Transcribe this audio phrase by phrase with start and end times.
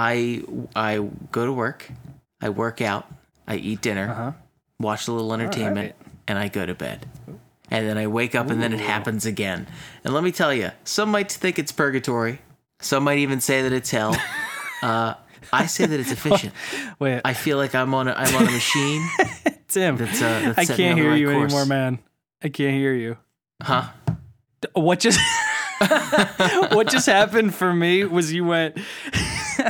[0.00, 0.42] I
[0.76, 0.98] I
[1.32, 1.90] go to work,
[2.40, 3.10] I work out,
[3.48, 4.32] I eat dinner, Uh-huh.
[4.78, 5.96] watch a little entertainment,
[6.28, 7.04] and I go to bed.
[7.70, 9.66] And then I wake up and then it happens again.
[10.04, 12.38] And let me tell you, some might think it's purgatory.
[12.80, 14.14] Some might even say that it's hell.
[14.80, 15.14] Uh,
[15.52, 16.54] I say that it's efficient.
[17.00, 19.02] Wait, I feel like I'm on a, I'm on a machine.
[19.68, 21.42] Tim, that's, uh, that's I can't hear right you course.
[21.52, 21.98] anymore, man.
[22.44, 23.16] I can't hear you.
[23.60, 23.88] Huh?
[24.74, 25.18] What just
[26.72, 28.78] what just happened for me was you went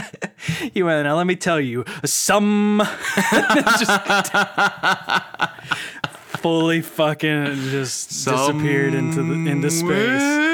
[0.75, 2.83] you went now let me tell you some
[3.31, 3.91] just
[6.39, 10.49] fully fucking just disappeared into the into space.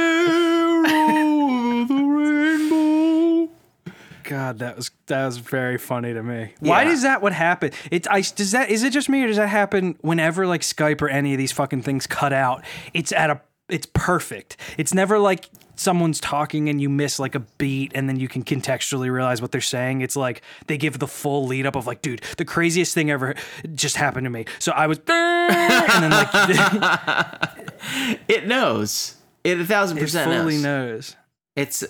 [4.24, 6.54] God, that was that was very funny to me.
[6.60, 7.70] Why does that what happen?
[7.90, 11.02] It I does that is it just me or does that happen whenever like Skype
[11.02, 12.64] or any of these fucking things cut out?
[12.94, 14.56] It's at a it's perfect.
[14.78, 18.42] It's never like someone's talking and you miss like a beat and then you can
[18.44, 20.00] contextually realize what they're saying.
[20.00, 23.34] It's like they give the full lead up of like, dude, the craziest thing ever
[23.74, 24.44] just happened to me.
[24.58, 27.50] So I was and then like
[28.28, 29.16] It knows.
[29.42, 30.62] It a thousand percent it fully knows.
[30.62, 31.16] knows.
[31.56, 31.84] It's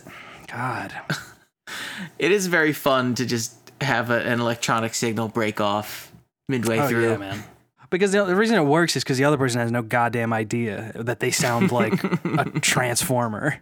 [0.49, 0.93] God.
[2.19, 6.13] it is very fun to just have a, an electronic signal break off
[6.49, 7.11] midway Oh through.
[7.11, 7.45] yeah, man.
[7.91, 10.91] Because the, the reason it works is because the other person has no goddamn idea
[10.97, 13.61] that they sound like a transformer.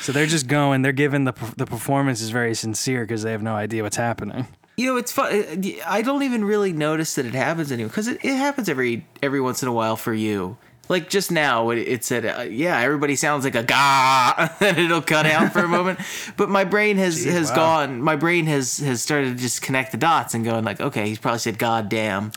[0.00, 0.82] So they're just going.
[0.82, 4.46] They're giving the the performance is very sincere because they have no idea what's happening.
[4.76, 5.64] You know, it's fun.
[5.86, 9.40] I don't even really notice that it happens anymore because it, it happens every every
[9.40, 10.56] once in a while for you.
[10.88, 15.02] Like just now, it, it said, uh, "Yeah, everybody sounds like a ga," and it'll
[15.02, 15.98] cut out for a moment.
[16.36, 17.56] But my brain has Gee, has wow.
[17.56, 18.00] gone.
[18.00, 21.18] My brain has has started to just connect the dots and going like, "Okay, he's
[21.18, 22.32] probably said God damn."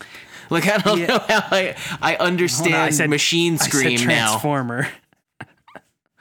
[0.50, 1.08] Like I don't Yeah.
[1.08, 4.26] know how I I understand I said- machine I scream said now.
[4.32, 4.88] transformer.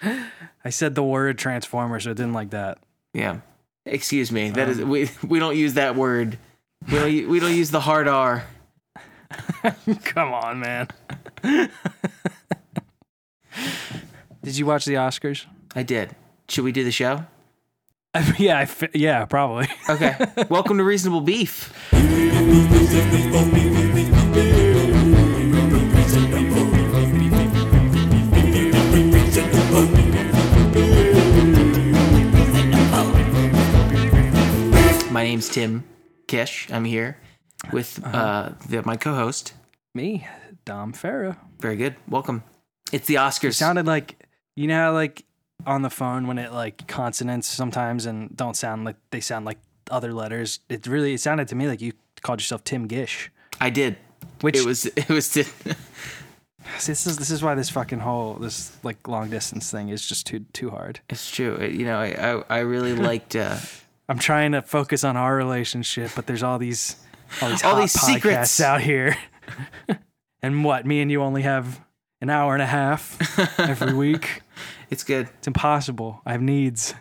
[0.65, 2.79] I said the word transformer, so it didn't like that.
[3.15, 3.39] Yeah.
[3.87, 4.51] Excuse me.
[4.51, 6.39] That is Um, we we don't use that word.
[6.87, 8.45] We don't we don't use the hard R.
[10.05, 10.89] Come on, man.
[14.43, 15.47] Did you watch the Oscars?
[15.75, 16.15] I did.
[16.49, 17.25] Should we do the show?
[18.39, 19.69] yeah, I fi- yeah, probably.
[19.89, 20.17] Okay.
[20.49, 21.73] Welcome to Reasonable Beef.
[35.11, 35.85] My name's Tim
[36.29, 36.69] Kish.
[36.71, 37.19] I'm here
[37.73, 39.55] with uh, the, my co-host.
[39.95, 40.27] Me,
[40.65, 41.37] Dom Farah.
[41.59, 41.97] Very good.
[42.09, 42.45] Welcome.
[42.93, 43.51] It's the Oscars.
[43.51, 44.25] It sounded like
[44.57, 45.25] you know how like
[45.67, 49.59] on the phone when it like consonants sometimes and don't sound like they sound like
[49.91, 50.61] other letters.
[50.69, 51.93] It really it sounded to me like you
[52.23, 53.31] called yourself Tim Gish.
[53.61, 53.97] I did.
[54.43, 54.87] Which It was.
[54.87, 55.29] It was.
[55.31, 55.45] To,
[56.79, 60.07] See, this is this is why this fucking whole this like long distance thing is
[60.07, 61.01] just too too hard.
[61.09, 61.55] it's true.
[61.57, 62.07] It- you know, I
[62.49, 63.35] I, I really liked.
[63.35, 63.57] Uh,
[64.11, 66.97] I'm trying to focus on our relationship, but there's all these
[67.41, 68.61] all these All these podcasts secrets.
[68.61, 69.17] out here.
[70.43, 70.85] and what?
[70.85, 71.81] Me and you only have
[72.21, 73.17] an hour and a half
[73.59, 74.43] every week.
[74.91, 75.29] it's good.
[75.39, 76.21] It's impossible.
[76.27, 76.93] I have needs.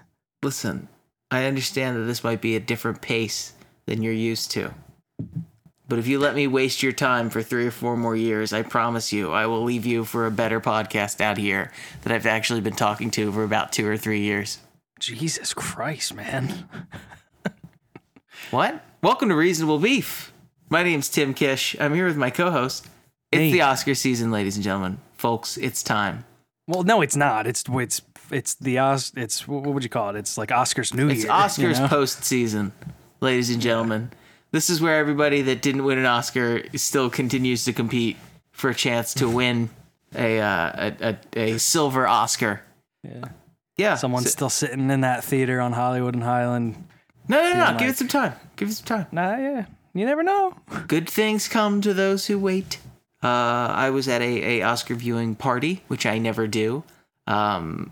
[0.44, 0.88] Listen,
[1.31, 3.53] I understand that this might be a different pace
[3.88, 4.74] than you're used to.
[5.88, 8.62] But if you let me waste your time for three or four more years, I
[8.62, 11.72] promise you I will leave you for a better podcast out here
[12.03, 14.59] that I've actually been talking to for about two or three years.
[14.99, 16.69] Jesus Christ, man.
[18.51, 18.83] What?
[19.03, 20.33] Welcome to Reasonable Beef.
[20.69, 21.75] My name's Tim Kish.
[21.79, 22.87] I'm here with my co host.
[23.31, 24.97] It's the Oscar season, ladies and gentlemen.
[25.17, 26.25] Folks, it's time.
[26.65, 27.45] Well, no, it's not.
[27.45, 28.01] It's it's
[28.31, 29.11] it's the Os.
[29.15, 30.15] It's what would you call it?
[30.15, 31.31] It's like Oscars New It's Year.
[31.31, 31.87] Oscars you know?
[31.89, 32.71] post season,
[33.21, 34.09] ladies and gentlemen.
[34.51, 38.17] This is where everybody that didn't win an Oscar still continues to compete
[38.51, 39.69] for a chance to win
[40.16, 42.63] a uh, a, a, a silver Oscar.
[43.03, 43.25] Yeah.
[43.79, 43.95] Yeah.
[43.95, 46.75] Someone's So- still sitting in that theater on Hollywood and Highland.
[47.28, 47.66] no, no, no.
[47.66, 48.34] feeling Give it some time.
[48.56, 49.07] Give it some time.
[49.12, 49.66] Nah, yeah.
[49.94, 50.53] You never know.
[50.88, 52.78] Good things come to those who wait.
[53.23, 56.84] Uh, I was at a, a Oscar viewing party, which I never do.
[57.28, 57.91] Um,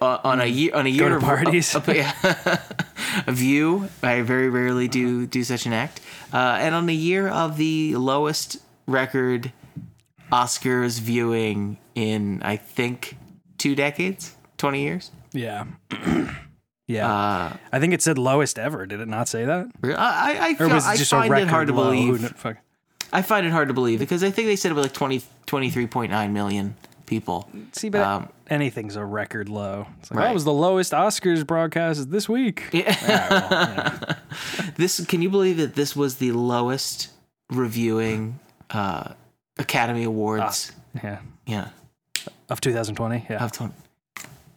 [0.00, 1.74] on a year on a year to of parties?
[1.74, 2.12] of- yeah.
[3.26, 3.88] a view.
[4.02, 6.00] I very rarely do do such an act.
[6.32, 9.52] Uh, and on a year of the lowest record
[10.30, 13.16] Oscars viewing in I think
[13.58, 15.10] two decades, twenty years.
[15.32, 15.64] Yeah.
[16.86, 17.10] yeah.
[17.12, 18.86] Uh, I think it said lowest ever.
[18.86, 19.66] Did it not say that?
[19.84, 21.90] I I, feel, I find it hard to low?
[21.90, 22.34] Believe.
[23.12, 25.22] I find it hard to believe because I think they said it was like 20,
[25.46, 26.76] 23.9 million
[27.06, 27.48] people.
[27.72, 29.86] See, but Um, anything's a record low.
[30.00, 30.24] It's like, Right.
[30.28, 32.64] That was the lowest Oscars broadcast this week.
[32.72, 32.96] Yeah.
[33.30, 34.14] Well, yeah.
[34.76, 37.10] This can you believe that this was the lowest
[37.50, 38.38] reviewing
[38.70, 39.12] uh,
[39.58, 40.72] Academy Awards?
[41.02, 41.18] yeah.
[41.46, 41.68] Yeah,
[42.48, 43.26] Of 2020.
[43.28, 43.44] Yeah.
[43.44, 43.52] of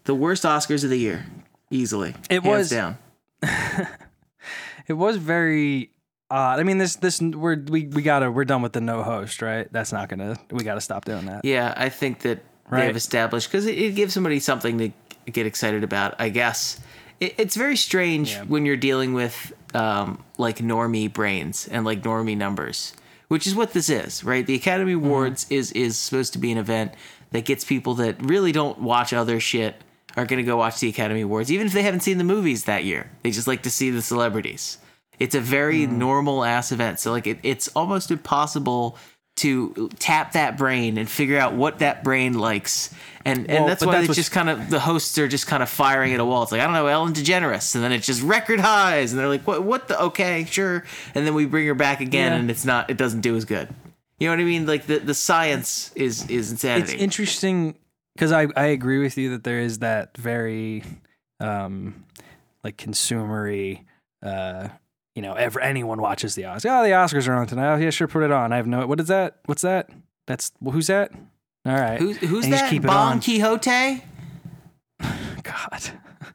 [0.05, 1.25] the worst Oscars of the year,
[1.69, 2.15] easily.
[2.29, 2.97] It Hands was- down.
[4.87, 5.91] it was very
[6.29, 6.59] odd.
[6.59, 9.71] I mean, this this we're we we gotta we're done with the no host, right?
[9.71, 11.43] That's not gonna we gotta stop doing that.
[11.45, 12.87] Yeah, I think that Right.
[12.87, 14.91] they've established because it, it gives somebody something to
[15.31, 16.15] get excited about.
[16.19, 16.79] I guess
[17.19, 18.43] it, it's very strange Yeah.
[18.45, 22.93] when you're dealing with um, like normie brains and like normie numbers,
[23.27, 24.43] which is what this is, right?
[24.43, 25.05] The Academy Mm-hmm.
[25.05, 26.93] Awards is is supposed to be an event
[27.33, 29.75] that gets people that really don't watch other shit
[30.15, 32.65] are going to go watch the Academy Awards, even if they haven't seen the movies
[32.65, 33.09] that year.
[33.23, 34.77] They just like to see the celebrities.
[35.19, 35.93] It's a very Mm.
[35.93, 36.99] normal ass event.
[36.99, 38.97] So like it, it's almost impossible
[39.37, 42.93] to tap that brain and figure out what that brain likes.
[43.25, 45.67] And and that's why that's it's just kind of the hosts are just kind of
[45.69, 46.43] firing at a wall.
[46.43, 47.75] It's like, I don't know, Ellen DeGeneres.
[47.75, 49.11] And then it's just record highs.
[49.11, 50.85] And they're like, what what the okay, sure.
[51.13, 52.37] And then we bring her back again Yeah.
[52.39, 53.67] and it's not it doesn't do as good.
[54.19, 54.65] You know what I mean?
[54.65, 56.93] Like the, the science is is insanity.
[56.93, 57.75] It's interesting
[58.15, 60.83] because I I agree with you that there is that very
[61.39, 62.05] um
[62.63, 63.83] like consumery
[64.23, 64.69] uh
[65.15, 66.65] you know ever anyone watches the Oscars.
[66.69, 67.73] Oh, the Oscars are on tonight.
[67.73, 68.51] Oh, yeah, sure, put it on.
[68.51, 68.85] I have no.
[68.87, 69.39] What is that?
[69.45, 69.89] What's that?
[70.27, 71.11] That's well, who's that?
[71.65, 72.81] All right, Who's who's And you just that?
[72.83, 73.21] Bon on.
[73.21, 74.03] Quixote?
[75.43, 75.81] God.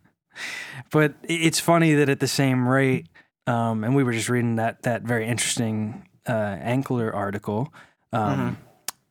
[0.90, 3.06] but it's funny that at the same rate,
[3.46, 7.72] um, and we were just reading that that very interesting uh, Ankler article.
[8.12, 8.58] Um,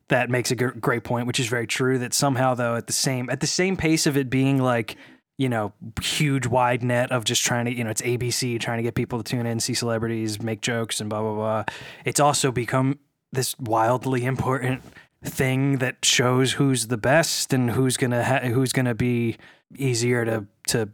[0.10, 2.00] That makes a great point, which is very true.
[2.00, 4.98] That somehow, though, at the same at the same pace of it being like
[5.38, 5.72] you know
[6.02, 9.22] huge wide net of just trying to you know it's ABC trying to get people
[9.22, 11.64] to tune in, see celebrities, make jokes, and blah blah blah.
[12.06, 13.00] It's also become
[13.32, 14.84] this wildly important
[15.24, 19.38] thing that shows who's the best and who's gonna ha- who's gonna be
[19.78, 20.90] easier to to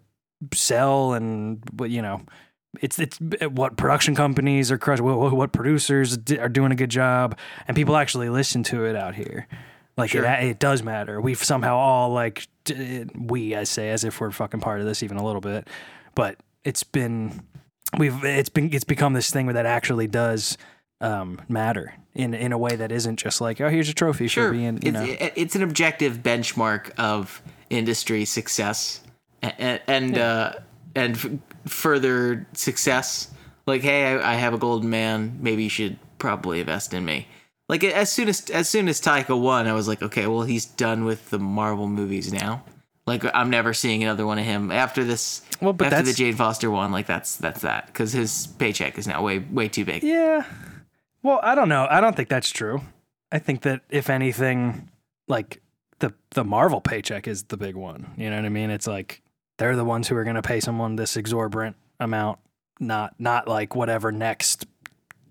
[0.53, 2.21] sell and you know
[2.81, 3.19] it's it's
[3.51, 7.37] what production companies are crushing what, what producers are doing a good job
[7.67, 9.47] and people actually listen to it out here
[9.97, 10.25] like Sure.
[10.25, 12.47] it, it does matter we've somehow all like
[13.17, 15.67] we i say as if we're fucking part of this even a little bit
[16.15, 17.41] but it's been
[17.97, 20.57] we've it's been it's become this thing where that actually does
[21.01, 24.47] um matter in in a way that isn't just like oh here's a trophy Sure.
[24.47, 25.05] for being you it's, know
[25.35, 29.01] it's an objective benchmark of industry success
[29.41, 30.53] and and uh,
[30.95, 31.29] and f-
[31.65, 33.29] further success.
[33.65, 35.37] Like, hey, I, I have a golden man.
[35.41, 37.27] Maybe you should probably invest in me.
[37.67, 40.65] Like as soon as as soon as Taika won, I was like, okay, well he's
[40.65, 42.63] done with the Marvel movies now.
[43.07, 45.41] Like I'm never seeing another one of him after this.
[45.61, 49.07] Well, but after the Jane Foster one, like that's that's that because his paycheck is
[49.07, 50.03] now way way too big.
[50.03, 50.45] Yeah.
[51.23, 51.87] Well, I don't know.
[51.89, 52.81] I don't think that's true.
[53.31, 54.91] I think that if anything,
[55.27, 55.61] like
[55.99, 58.11] the the Marvel paycheck is the big one.
[58.15, 58.69] You know what I mean?
[58.69, 59.23] It's like
[59.57, 62.39] they're the ones who are going to pay someone this exorbitant amount,
[62.79, 64.65] not not like whatever next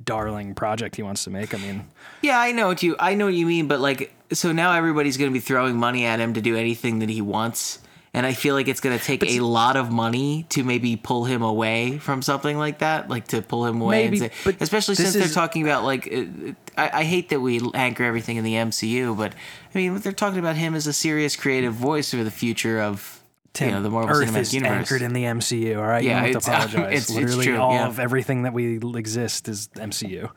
[0.03, 1.55] darling project he wants to make.
[1.55, 1.89] I mean,
[2.23, 5.17] Yeah, I know what you I know what you mean, but like so now everybody's
[5.17, 7.81] going to be throwing money at him to do anything that he wants.
[8.17, 11.25] And I feel like it's going to take a lot of money to maybe pull
[11.25, 14.05] him away from something like that, like to pull him away.
[14.05, 17.41] Maybe, and say, but especially since they're talking about like, uh, I, I hate that
[17.41, 19.33] we anchor everything in the MCU, but
[19.75, 23.21] I mean, they're talking about him as a serious creative voice for the future of
[23.55, 24.77] Tim, you know the Marvel Earth Cinematic is Universe.
[24.77, 25.79] anchored in the MCU.
[25.79, 26.93] All right, Yeah, you don't have to apologize.
[26.93, 27.87] it's- it's Literally, true, all yeah.
[27.87, 30.31] of everything that we exist is MCU.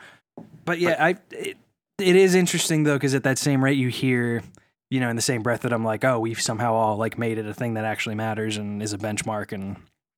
[0.65, 1.57] But yeah, I it,
[1.99, 4.43] it is interesting though because at that same rate you hear,
[4.89, 7.37] you know, in the same breath that I'm like, oh, we've somehow all like made
[7.39, 9.77] it a thing that actually matters and is a benchmark and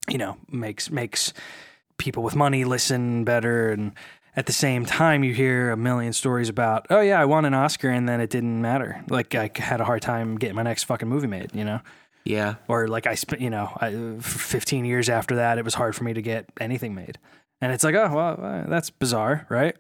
[0.10, 1.34] you know makes makes
[1.98, 3.94] people with money listen better and.
[4.36, 7.54] At the same time, you hear a million stories about, oh yeah, I won an
[7.56, 9.04] Oscar and then it didn't matter.
[9.10, 11.82] Like I had a hard time getting my next fucking movie made, you know
[12.26, 15.74] Yeah, or like I spent, you know, I, for 15 years after that, it was
[15.74, 17.18] hard for me to get anything made.
[17.62, 19.76] And it's like, oh, well, uh, that's bizarre, right?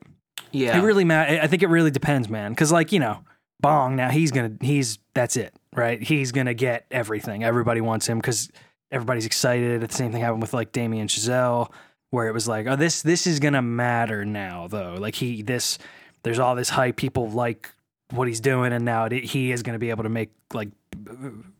[0.51, 0.77] yeah.
[0.77, 2.55] It really, ma- I think it really depends, man.
[2.55, 3.19] Cause like, you know,
[3.61, 6.01] Bong, now he's gonna, he's, that's it, right?
[6.01, 7.43] He's gonna get everything.
[7.43, 8.49] Everybody wants him because
[8.91, 9.83] everybody's excited.
[9.83, 11.71] It's the same thing happened with like Damien Chazelle,
[12.09, 14.95] where it was like, oh, this, this is gonna matter now, though.
[14.97, 15.77] Like he, this,
[16.23, 16.95] there's all this hype.
[16.95, 17.69] People like
[18.11, 20.69] what he's doing, and now it, he is gonna be able to make like,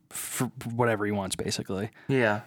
[0.09, 1.89] for whatever he wants, basically.
[2.07, 2.41] yeah.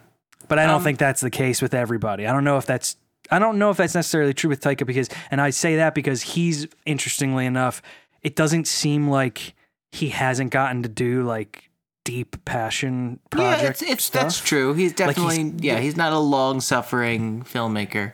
[0.49, 2.27] But I don't Um, think that's the case with everybody.
[2.27, 2.97] I don't know if that's
[3.31, 6.21] I don't know if that's necessarily true with Taika because and I say that because
[6.21, 7.81] he's interestingly enough,
[8.21, 9.53] it doesn't seem like
[9.93, 11.69] he hasn't gotten to do like
[12.03, 14.21] deep passion project Yeah, it's, it's stuff.
[14.23, 14.73] that's true.
[14.73, 15.79] He's Like, he's- definitely yeah.
[15.79, 18.11] He's not a long suffering filmmaker.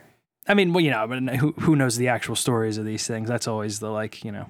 [0.48, 3.28] I mean, well, you know, but who who knows the actual stories of these things?
[3.28, 4.46] That's always the like, you know,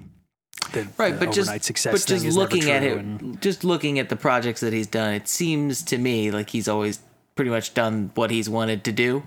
[0.72, 4.08] the, right the but just success but just looking at it and- just looking at
[4.08, 7.00] the projects that he's done it seems to me like he's always
[7.34, 9.22] pretty much done what he's wanted to do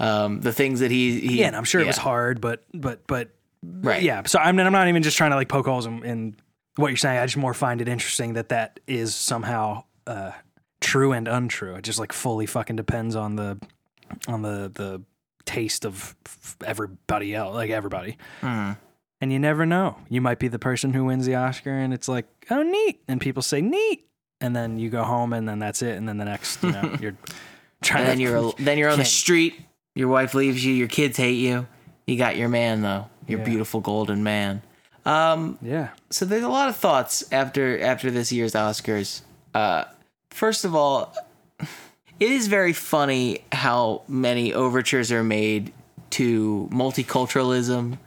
[0.00, 3.06] um the things that he, he yeah, and I'm sure it was hard, but but
[3.06, 3.30] but
[3.62, 4.22] right yeah.
[4.26, 6.36] So I'm I'm not even just trying to like poke holes in, in
[6.76, 7.18] what you're saying.
[7.18, 10.30] I just more find it interesting that that is somehow uh,
[10.80, 11.74] true and untrue.
[11.74, 13.58] It just like fully fucking depends on the
[14.28, 15.02] on the the
[15.44, 16.14] taste of
[16.64, 18.16] everybody else, like everybody.
[18.42, 18.72] Mm-hmm.
[19.20, 19.96] And you never know.
[20.08, 23.20] You might be the person who wins the Oscar, and it's like, oh, neat, and
[23.20, 24.06] people say neat,
[24.40, 26.96] and then you go home, and then that's it, and then the next, you know,
[27.00, 27.16] you're
[27.82, 28.02] trying.
[28.02, 29.58] And then to, you're then you're on the street.
[29.96, 30.72] Your wife leaves you.
[30.72, 31.66] Your kids hate you.
[32.06, 33.06] You got your man though.
[33.26, 33.44] Your Yeah.
[33.44, 34.62] beautiful golden man.
[35.04, 39.22] Um, yeah, so there's a lot of thoughts after after this year's Oscars.
[39.54, 39.84] Uh,
[40.30, 41.12] first of all,
[41.58, 45.72] it is very funny how many overtures are made
[46.10, 47.98] to multiculturalism.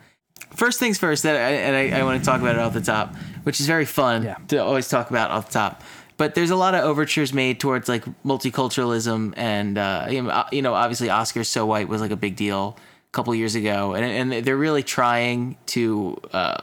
[0.55, 2.81] First things first, that I, and I, I want to talk about it off the
[2.81, 4.35] top, which is very fun Yeah.
[4.49, 5.81] to always talk about off the top.
[6.17, 10.07] But there's a lot of overtures made towards like multiculturalism, and uh,
[10.51, 13.93] you know, obviously Oscars So White was like a big deal a couple years ago,
[13.95, 16.57] and and they're really trying to uh,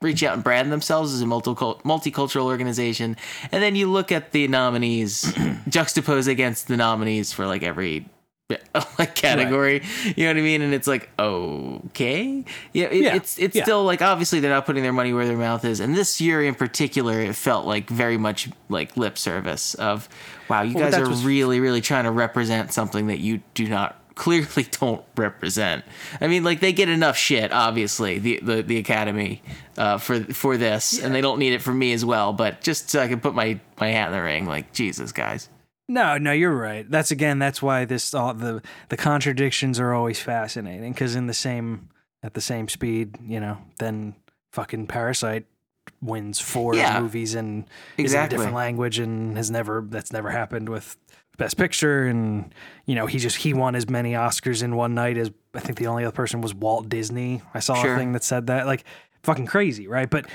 [0.00, 3.16] reach out and brand themselves as a multicul- multicultural organization.
[3.50, 5.32] And then you look at the nominees
[5.68, 8.08] juxtaposed against the nominees for like every
[8.98, 9.82] like category.
[10.16, 10.62] You know what I mean?
[10.62, 13.62] And it's like, okay, yeah, it, Yeah, it's it's yeah.
[13.62, 15.80] still like obviously they're not putting their money where their mouth is.
[15.80, 20.08] And this year in particular, it felt like very much like lip service of,
[20.48, 23.98] wow, you Well, guys are really really trying to represent something that you do not
[24.14, 25.84] clearly don't represent.
[26.20, 29.42] I mean, like they get enough shit, obviously, the the, the Academy
[29.78, 32.34] uh, for for this, and they don't need it from me as well.
[32.34, 35.48] But just so I can put my my hat in the ring, like Jesus, guys.
[35.88, 36.88] No, no, you're right.
[36.90, 37.38] That's again.
[37.38, 41.88] That's why this all the the contradictions are always fascinating because in the same
[42.22, 44.14] at the same speed, you know, then
[44.52, 45.46] fucking Parasite
[46.00, 47.00] wins four Yeah.
[47.00, 47.64] movies and
[47.98, 50.96] is in a different language and has never that's never happened with
[51.38, 52.54] Best Picture and
[52.86, 55.78] you know he just he won as many Oscars in one night as I think
[55.78, 57.42] the only other person was Walt Disney.
[57.54, 57.94] I saw Sure.
[57.94, 58.84] a thing that said that like
[59.24, 60.08] fucking crazy, right?
[60.08, 60.26] But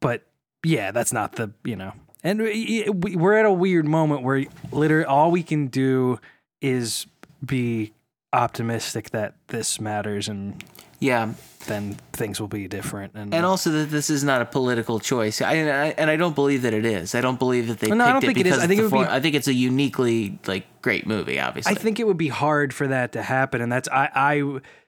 [0.00, 0.22] but
[0.64, 1.92] yeah, that's not the you know.
[2.24, 6.18] And we- we- we're at a weird moment where literally all we can do
[6.60, 7.06] is
[7.44, 7.92] be
[8.32, 10.62] optimistic that this matters and
[11.00, 11.32] Yeah,
[11.66, 13.12] then things will be different.
[13.16, 15.42] And, and also that this is not a political choice.
[15.42, 17.16] I, and I and I don't believe that it is.
[17.16, 18.58] I don't believe that they No, I picked don't it think it is.
[18.58, 21.40] I think it would be- I think it's a uniquely like great movie.
[21.40, 24.32] Obviously, I think it would be hard for that to happen, and that's I, I,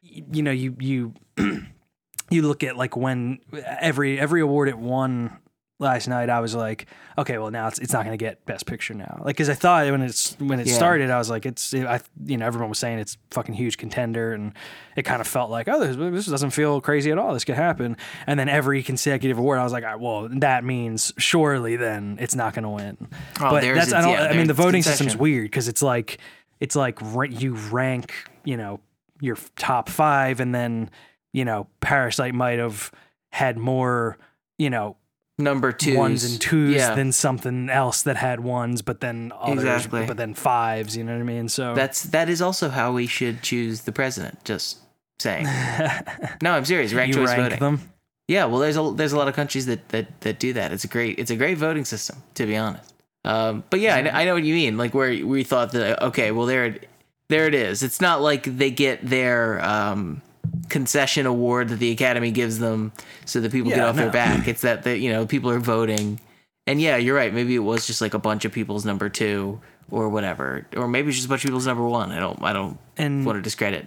[0.04, 1.14] you know, you you
[2.30, 3.40] you look at like when
[3.80, 5.36] every every award it won
[5.84, 6.86] last night, I was like,
[7.16, 9.54] okay, well now it's it's not going to get Best Picture now, like because I
[9.54, 10.74] thought when it's when it Yeah.
[10.74, 14.32] started, I was like, it's I you know everyone was saying it's fucking huge contender,
[14.32, 14.52] and
[14.96, 17.54] it kind of felt like oh this, this doesn't feel crazy at all, this could
[17.54, 22.16] happen, and then every consecutive award, I was like, right, well that means surely then
[22.20, 22.96] it's not going to win,
[23.40, 25.82] Oh, but there's that's I don't yeah, I mean the voting system's weird because it's
[25.82, 26.18] like
[26.58, 26.98] it's like
[27.30, 28.12] you rank
[28.44, 28.80] you know
[29.20, 30.90] your top five and then
[31.32, 32.90] you know parasite might have
[33.30, 34.16] had more
[34.58, 34.96] you know
[35.38, 39.64] number two ones and twos Yeah, than something else that had ones but then others
[39.64, 40.06] Exactly.
[40.06, 43.06] but then fives you know what i mean so that's that is also how we
[43.06, 44.44] should choose the president.
[44.44, 44.78] Just
[45.18, 45.44] saying.
[46.42, 46.92] no, I'm serious.
[46.92, 47.58] You choice rank voting.
[47.58, 47.80] them
[48.28, 50.72] Yeah, well, there's a there's a lot of countries that that that do that.
[50.72, 52.92] It's a great it's a great voting system, to be honest.
[53.24, 54.76] Um, but yeah, I, I know what you mean.
[54.76, 56.88] Like where we thought that okay, well there it
[57.28, 57.82] there it is.
[57.82, 60.20] It's not like they get their um,
[60.68, 62.92] concession award that the Academy gives them
[63.24, 64.48] so that people get Yeah, off their back.
[64.48, 66.20] It's that that you know people are voting,
[66.66, 67.32] and yeah, you're right.
[67.32, 69.60] Maybe it was just like a bunch of people's number two
[69.90, 72.10] or whatever, or maybe it's just a bunch of people's number one.
[72.12, 73.86] I don't I don't and want to discredit.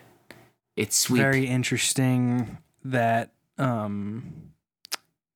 [0.75, 1.19] It's sweet.
[1.19, 4.51] very interesting that um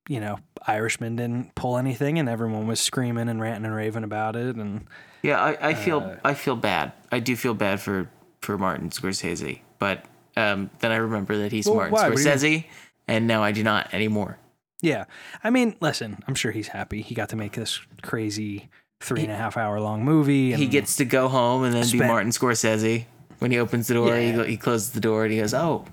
[0.08, 4.36] you know irishman didn't pull anything and everyone was screaming and ranting and raving about
[4.36, 4.86] it and
[5.22, 6.92] Yeah, I, I feel Uh, I feel bad.
[7.10, 8.08] I do feel bad for
[8.40, 10.04] for Martin Scorsese, but
[10.36, 12.08] um, then I remember that he's Well, Martin why?
[12.10, 12.64] Scorsese,
[13.08, 14.38] and now I do not anymore.
[14.80, 15.04] Yeah.
[15.44, 17.02] I mean, listen, I'm sure he's happy.
[17.02, 18.68] He got to make this crazy
[19.00, 20.52] three and a half hour long movie.
[20.52, 23.04] And He gets to go home and then be Martin Scorsese.
[23.38, 24.36] When he opens the door, he, Yeah.
[24.36, 25.84] go, he closes the door and he goes, "Oh,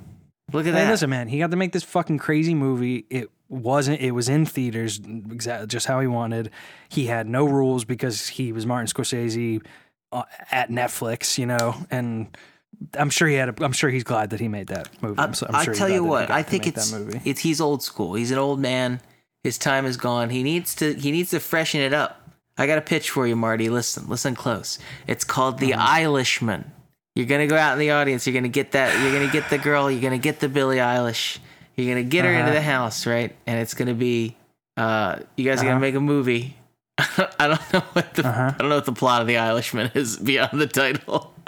[0.53, 3.05] look at Hey, that!" listen, man, he got to make this fucking crazy movie.
[3.09, 6.51] It wasn't, it was in theaters exactly just how he wanted.
[6.89, 9.65] He had no rules because he was Martin Scorsese
[10.11, 12.35] uh, at Netflix, you know, and
[12.97, 15.19] I'm sure he had, a, I'm sure he's glad that he made that movie.
[15.19, 16.93] I'm, so, I'm I sure he's tell glad you that he what, I think it's
[17.25, 18.13] it's he's old school.
[18.15, 19.01] He's an old man.
[19.43, 20.29] His time is gone.
[20.29, 22.21] He needs to he needs to freshen it up.
[22.57, 23.69] I got a pitch for you, Marty.
[23.69, 24.79] Listen, listen close.
[25.07, 25.71] It's called The.
[25.71, 26.65] Eilishman.
[27.15, 28.25] You're gonna go out in the audience.
[28.27, 29.01] You're gonna get that.
[29.01, 29.89] You're gonna get the girl.
[29.89, 31.39] You're gonna get the Billie Eilish.
[31.75, 32.53] You're gonna get her into Uh-huh.
[32.53, 33.35] the house, right?
[33.47, 34.35] And it's gonna be.
[34.77, 35.69] Uh, you guys are Uh-huh.
[35.71, 36.55] gonna make a movie.
[36.97, 38.51] I don't know what the Uh-huh.
[38.53, 41.33] I don't know what the plot of The Eilishman is beyond the title.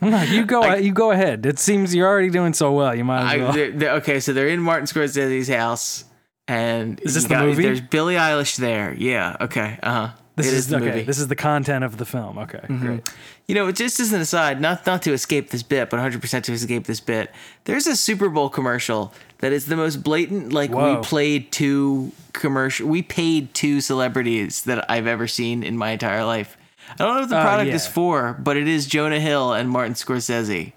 [0.30, 1.44] You go, you go ahead.
[1.46, 2.94] It seems you're already doing so well.
[2.94, 3.52] You might as I, well.
[3.52, 6.04] they're, they're- okay, so they're in Martin Scorsese's house,
[6.48, 7.62] and Is this the movie?
[7.62, 8.94] There's Billie Eilish there.
[8.94, 9.36] Yeah.
[9.40, 9.78] Okay.
[9.82, 10.12] Uh huh.
[10.42, 10.84] This is, is the okay.
[10.86, 11.02] movie.
[11.02, 12.38] This is the content of the film.
[12.38, 13.02] Okay, great.
[13.46, 16.52] You know, just as an aside, not not to escape this bit, but 100% to
[16.52, 17.30] escape this bit.
[17.64, 20.52] There's a Super Bowl commercial that is the most blatant.
[20.52, 20.96] Like Whoa.
[20.96, 26.24] we played two commercial, we paid two celebrities that I've ever seen in my entire
[26.24, 26.56] life.
[26.98, 27.74] I don't know what the Oh, product yeah.
[27.74, 30.72] is for, but it is Jonah Hill and Martin Scorsese.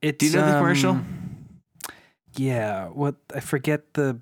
[0.00, 0.90] It's, Do you know the commercial?
[0.92, 1.06] um,
[2.36, 2.86] Yeah.
[2.88, 4.20] What I forget the.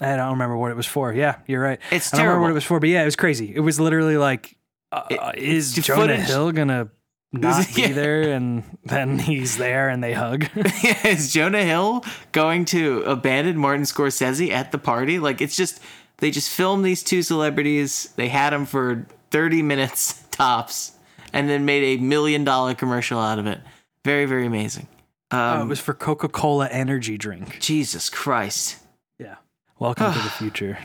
[0.00, 1.12] I don't remember what it was for.
[1.12, 1.78] Yeah, you're right.
[1.90, 3.52] It's I don't remember what it was for, but yeah, it was crazy.
[3.54, 4.56] It was literally like,
[4.92, 6.26] uh, It- is Jonah footage.
[6.26, 6.88] Hill gonna
[7.32, 7.92] not be Yeah.
[7.92, 10.46] there, and then he's there, and they hug.
[10.82, 15.18] yeah, is Jonah Hill going to abandon Martin Scorsese at the party?
[15.18, 15.80] Like it's just
[16.18, 18.10] they just filmed these two celebrities.
[18.16, 20.92] They had them for 30 minutes tops
[21.32, 23.58] and then made a million dollar commercial out of it.
[24.04, 24.86] Very very amazing.
[25.32, 27.58] Oh, it Um, was for Coca Cola energy drink.
[27.60, 28.78] Jesus Christ.
[29.18, 29.34] Yeah.
[29.80, 30.78] Welcome to the future.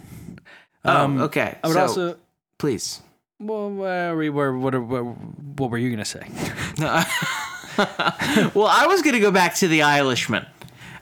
[0.83, 1.57] Oh, Um, okay.
[1.63, 2.17] I would so, also.
[2.57, 3.01] please.
[3.39, 5.01] Well, where we were, what, what,
[5.57, 6.25] what were you gonna say?
[6.77, 10.45] well, I was going to go back to the Irishman.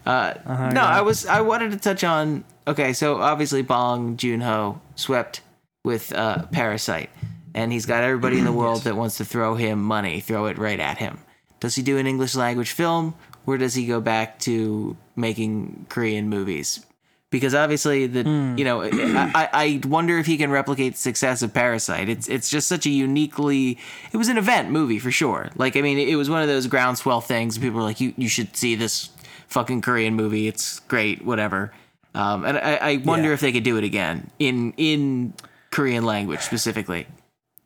[0.05, 0.85] Uh, no, Uh-huh, yeah.
[0.85, 1.25] I was.
[1.25, 2.43] I wanted to touch on.
[2.67, 5.41] Okay, so obviously Bong Joon Ho swept
[5.83, 7.09] with uh, Parasite,
[7.53, 10.57] and he's got everybody in the world that wants to throw him money, throw it
[10.57, 11.19] right at him.
[11.59, 13.13] Does he do an English language film,
[13.45, 16.85] or does he go back to making Korean movies?
[17.29, 18.57] Because obviously, the Hmm.
[18.57, 18.89] you know, I,
[19.33, 22.09] I I wonder if he can replicate the success of Parasite.
[22.09, 23.77] It's it's just such a uniquely.
[24.11, 25.49] It was an event movie for sure.
[25.55, 27.57] Like I mean, it was one of those groundswell things.
[27.57, 29.11] People were like, you you should see this
[29.47, 30.47] fucking Korean movie.
[30.49, 31.71] It's great, whatever.
[32.13, 33.35] Um, and I, I wonder Yeah.
[33.35, 35.33] if they could do it again in in
[35.69, 37.07] Korean language specifically.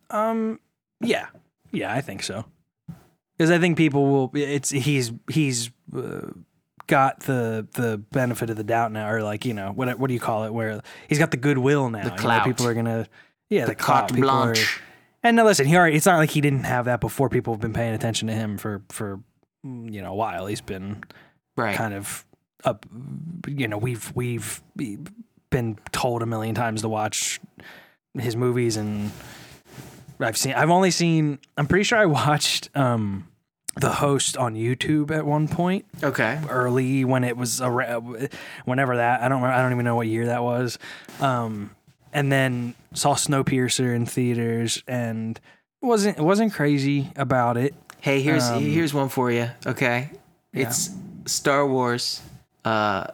[0.09, 0.59] Um,
[1.01, 1.27] yeah,
[1.71, 2.45] yeah, I think so.
[3.37, 4.31] Because I think people will.
[4.33, 6.27] It's he's he's uh,
[6.87, 10.13] got the the benefit of the doubt now, or like you know what what do
[10.13, 10.53] you call it?
[10.53, 12.15] Where he's got the goodwill now.
[12.15, 13.07] you know, people are gonna
[13.49, 14.09] yeah the, clout.
[14.09, 14.55] Carte People are-
[15.23, 15.97] and now listen, he already.
[15.97, 17.29] It's not like he didn't have that before.
[17.29, 19.19] People have been paying attention to him for for
[19.65, 20.45] mm, you know a while.
[20.45, 21.03] He's been
[21.57, 21.75] Right.
[21.75, 22.25] kind of
[22.63, 22.85] up.
[23.47, 24.61] You know, we've we've
[25.49, 27.39] been told a million times to watch
[28.13, 29.11] his movies, and
[30.19, 30.53] I've seen.
[30.53, 31.39] I've only seen.
[31.57, 33.27] I'm pretty sure I watched um,
[33.75, 36.39] the host on YouTube at one point Okay.
[36.49, 38.29] early when it was around,
[38.65, 40.79] whenever that I don't remember, I don't even know what year that was.
[41.19, 41.71] Um,
[42.13, 45.39] and then saw Snowpiercer in theaters and
[45.81, 47.73] wasn't wasn't crazy about it.
[47.99, 49.49] Hey, here's Um, here's one for you.
[49.65, 50.09] Okay,
[50.53, 50.91] it's
[51.25, 52.21] Star Wars,
[52.63, 53.07] uh,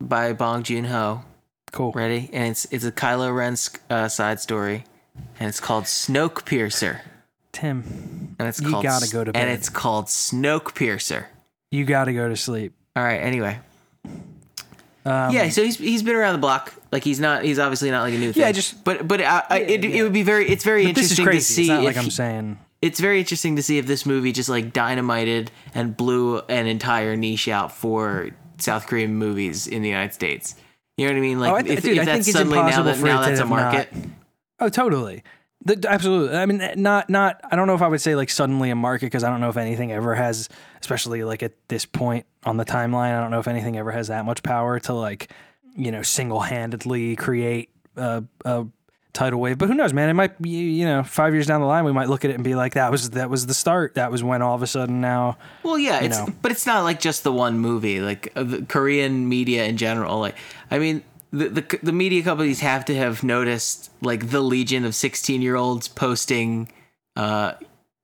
[0.00, 1.22] by Bong Joon Ho.
[1.70, 1.92] Cool.
[1.92, 2.30] Ready?
[2.32, 3.56] And it's it's a Kylo Ren
[3.90, 4.84] uh, side story,
[5.40, 7.00] and it's called Snowpiercer.
[7.52, 9.40] Tim, And it's You called gotta go to bed.
[9.40, 11.26] And it's called Snowpiercer.
[11.70, 12.72] you got to go to sleep.
[12.94, 13.18] All right.
[13.18, 13.58] Anyway,
[15.04, 15.48] Um, yeah.
[15.48, 16.72] So he's he's been around the block.
[16.92, 17.42] Like he's not.
[17.44, 18.42] He's obviously not like a new thing.
[18.42, 20.00] Yeah, just- But but I, I, it, yeah.
[20.00, 20.48] it would be very.
[20.48, 21.62] It's very But interesting to see.
[21.62, 22.58] it's not if like I'm saying.
[22.82, 27.16] it's very interesting to see if this movie just like dynamited and blew an entire
[27.16, 30.54] niche out for South Korean movies in the United States.
[30.96, 31.40] You know what I mean?
[31.40, 33.20] Like Oh, I th- if, dude, if I that's think it's suddenly now that now
[33.22, 33.92] that's a have not- market.
[34.60, 35.22] Oh, totally.
[35.64, 36.36] The, absolutely.
[36.36, 37.40] I mean, not not.
[37.50, 39.48] I don't know if I would say like suddenly a market because I don't know
[39.48, 40.48] if anything ever has,
[40.80, 43.16] especially like at this point on the timeline.
[43.16, 45.32] I don't know if anything ever has that much power to like,
[45.76, 48.66] you know, single handedly create a, a
[49.12, 49.58] tidal wave.
[49.58, 50.08] But who knows, man?
[50.08, 52.34] It might be you know five years down the line we might look at it
[52.34, 53.94] and be like that was that was the start.
[53.94, 55.38] That was when all of a sudden now.
[55.64, 56.32] Well, yeah, it's know.
[56.40, 58.00] but it's not like just the one movie.
[58.00, 60.20] Like uh, the Korean media in general.
[60.20, 60.36] Like
[60.70, 64.94] I mean, the, the the media companies have to have noticed like the legion of
[64.94, 66.70] sixteen year olds posting,
[67.16, 67.52] uh,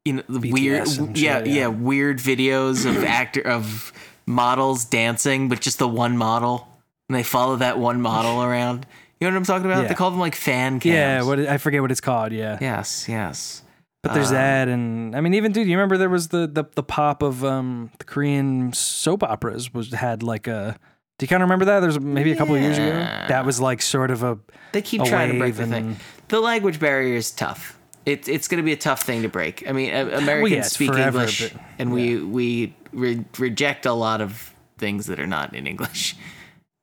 [0.04, 1.66] you know, the weird, yeah, yeah, yeah.
[1.68, 3.92] weird videos of actor of
[4.26, 6.68] models dancing, but just the one model,
[7.08, 8.86] and they follow that one model around.
[9.20, 9.82] You know what I'm talking about?
[9.82, 9.88] Yeah.
[9.88, 10.94] They call them like fan cams.
[10.94, 12.32] Yeah, what I forget what it's called.
[12.32, 12.58] Yeah.
[12.60, 13.62] Yes, yes.
[14.02, 16.64] But there's Um, that, and I mean, even dude, you remember there was the the,
[16.74, 20.76] the pop of um the Korean soap operas was had like a.
[21.24, 21.80] Do you kind of remember that?
[21.80, 22.90] There's maybe a couple of years ago.
[23.28, 24.38] That was like sort of a.
[24.72, 25.96] They keep a trying to break the thing.
[26.28, 27.78] The language barrier is tough.
[28.04, 29.66] It, it's going to be a tough thing to break.
[29.66, 34.20] I mean, Americans yeah, speak forever, English, but- and we we re- reject a lot
[34.20, 36.14] of things that are not in English,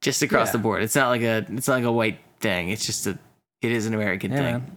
[0.01, 0.51] just across Yeah.
[0.53, 0.81] the board.
[0.81, 2.69] It's not like a it's not like a white thing.
[2.69, 3.19] It's just a
[3.61, 4.45] it is an American Yeah, thing.
[4.53, 4.75] man.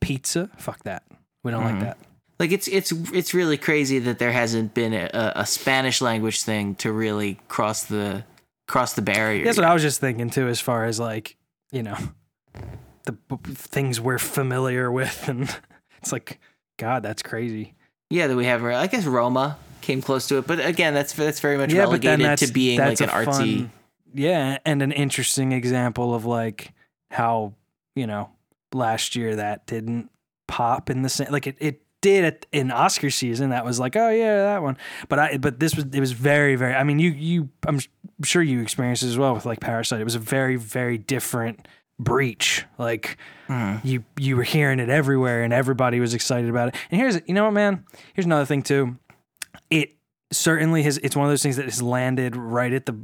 [0.00, 1.02] Pizza, fuck that.
[1.44, 1.74] We don't Mm-hmm.
[1.80, 1.98] like that.
[2.38, 6.74] Like it's it's it's really crazy that there hasn't been a, a Spanish language thing
[6.76, 8.24] to really cross the
[8.66, 9.44] cross the barrier.
[9.44, 11.36] That's what I was just thinking too, as far as like
[11.70, 11.96] you know,
[13.04, 15.54] the b- things we're familiar with, and
[16.00, 16.38] it's like,
[16.78, 17.74] God, that's crazy.
[18.10, 18.64] Yeah, that we have.
[18.64, 22.38] I guess Roma came close to it, but again, that's that's very much yeah, relegated
[22.38, 23.60] to being like an artsy.
[23.60, 23.72] fun-
[24.14, 26.72] yeah, and an interesting example of like
[27.10, 27.54] how
[27.94, 28.30] you know
[28.74, 30.10] last year that didn't
[30.48, 33.50] pop in the same like it, it did at, in Oscar season.
[33.50, 34.76] That was like, oh yeah, that one.
[35.08, 36.74] But I but this was it was very very.
[36.74, 37.80] I mean, you you I'm
[38.22, 40.00] sure you experienced it as well with like Parasite.
[40.00, 41.66] It was a very very different
[41.98, 42.66] breach.
[42.78, 43.76] Like hmm.
[43.82, 46.74] you you were hearing it everywhere, and everybody was excited about it.
[46.90, 47.84] And here's you know what, man.
[48.12, 48.98] Here's another thing too.
[49.70, 49.94] It
[50.30, 50.98] certainly has.
[50.98, 52.98] It's one of those things that has landed right at the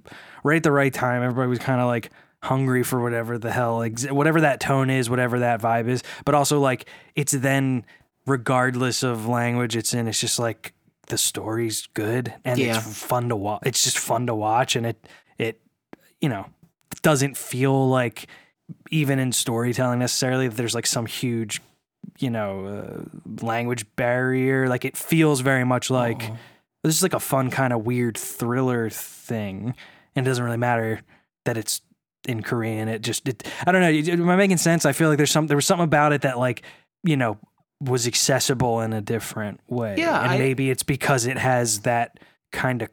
[0.44, 1.22] right at the right time.
[1.22, 2.10] Everybody was kind of like
[2.42, 6.02] hungry for whatever the hell, whatever that tone is, whatever that vibe is.
[6.24, 7.84] But also like it's then
[8.28, 10.06] regardless of language it's in.
[10.08, 10.72] It's just like
[11.08, 12.76] the story's good and Yeah.
[12.78, 13.62] it's fun to watch.
[13.64, 15.60] It's just fun to watch, and it it
[16.20, 16.46] you know
[17.02, 18.26] doesn't feel like
[18.90, 21.60] even in storytelling necessarily that there's like some huge
[22.18, 26.20] you know uh, language barrier like it feels very much like
[26.82, 29.74] this is like a fun kind of weird thriller thing
[30.16, 31.00] and it doesn't really matter
[31.44, 31.80] that it's
[32.26, 35.16] in korean it just it, i don't know am i making sense i feel like
[35.16, 36.62] there's some there was something about it that like
[37.04, 37.38] you know
[37.80, 42.18] was accessible in a different way Yeah, and I- maybe it's because it has that
[42.52, 42.88] kind of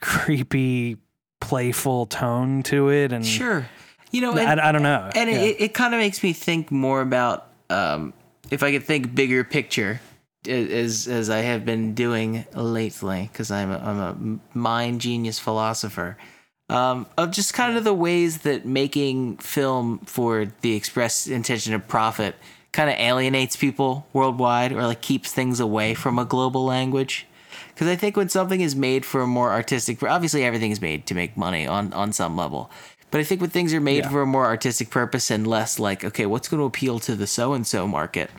[0.00, 0.96] creepy
[1.40, 3.66] playful tone to it and Sure.
[4.10, 5.36] You know, and, I, I don't know and Yeah.
[5.38, 8.12] it, it kind of makes me think more about um,
[8.50, 10.00] if I could think bigger picture
[10.48, 16.16] as as I have been doing lately because I'm a, I'm a mind genius philosopher
[16.68, 21.86] um, of just kind of the ways that making film for the express intention of
[21.88, 22.34] profit
[22.72, 27.26] kind of alienates people worldwide or like keeps things away from a global language
[27.74, 31.06] because I think when something is made for a more artistic, obviously everything is made
[31.06, 32.70] to make money on on some level.
[33.10, 34.10] But I think when things are made Yeah.
[34.10, 37.26] for a more artistic purpose and less like, okay, what's going to appeal to the
[37.26, 38.30] so and so market,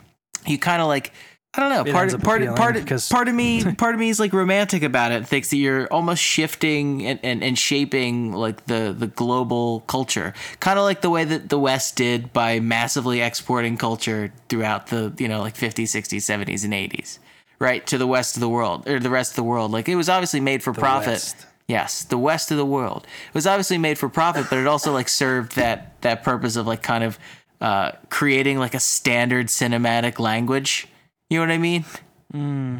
[0.46, 1.12] you kind of like,
[1.54, 1.82] I don't know.
[1.82, 4.82] It Part of, part part because- part of me part of me is like romantic
[4.82, 5.26] about it.
[5.26, 10.78] Thinks that you're almost shifting and, and, and shaping like the the global culture, kind
[10.78, 15.28] of like the way that the West did by massively exporting culture throughout the you
[15.28, 17.18] know like 50s, 60s, 70s, and 80s
[17.58, 19.94] right to the west of the world or the rest of the world like it
[19.94, 21.46] was obviously made for profit West.
[21.68, 24.92] yes the west of the world it was obviously made for profit but it also
[24.92, 27.20] like served that that purpose of like kind of
[27.60, 30.88] uh creating like a standard cinematic language
[31.32, 31.84] you know what i mean
[32.32, 32.76] hmm.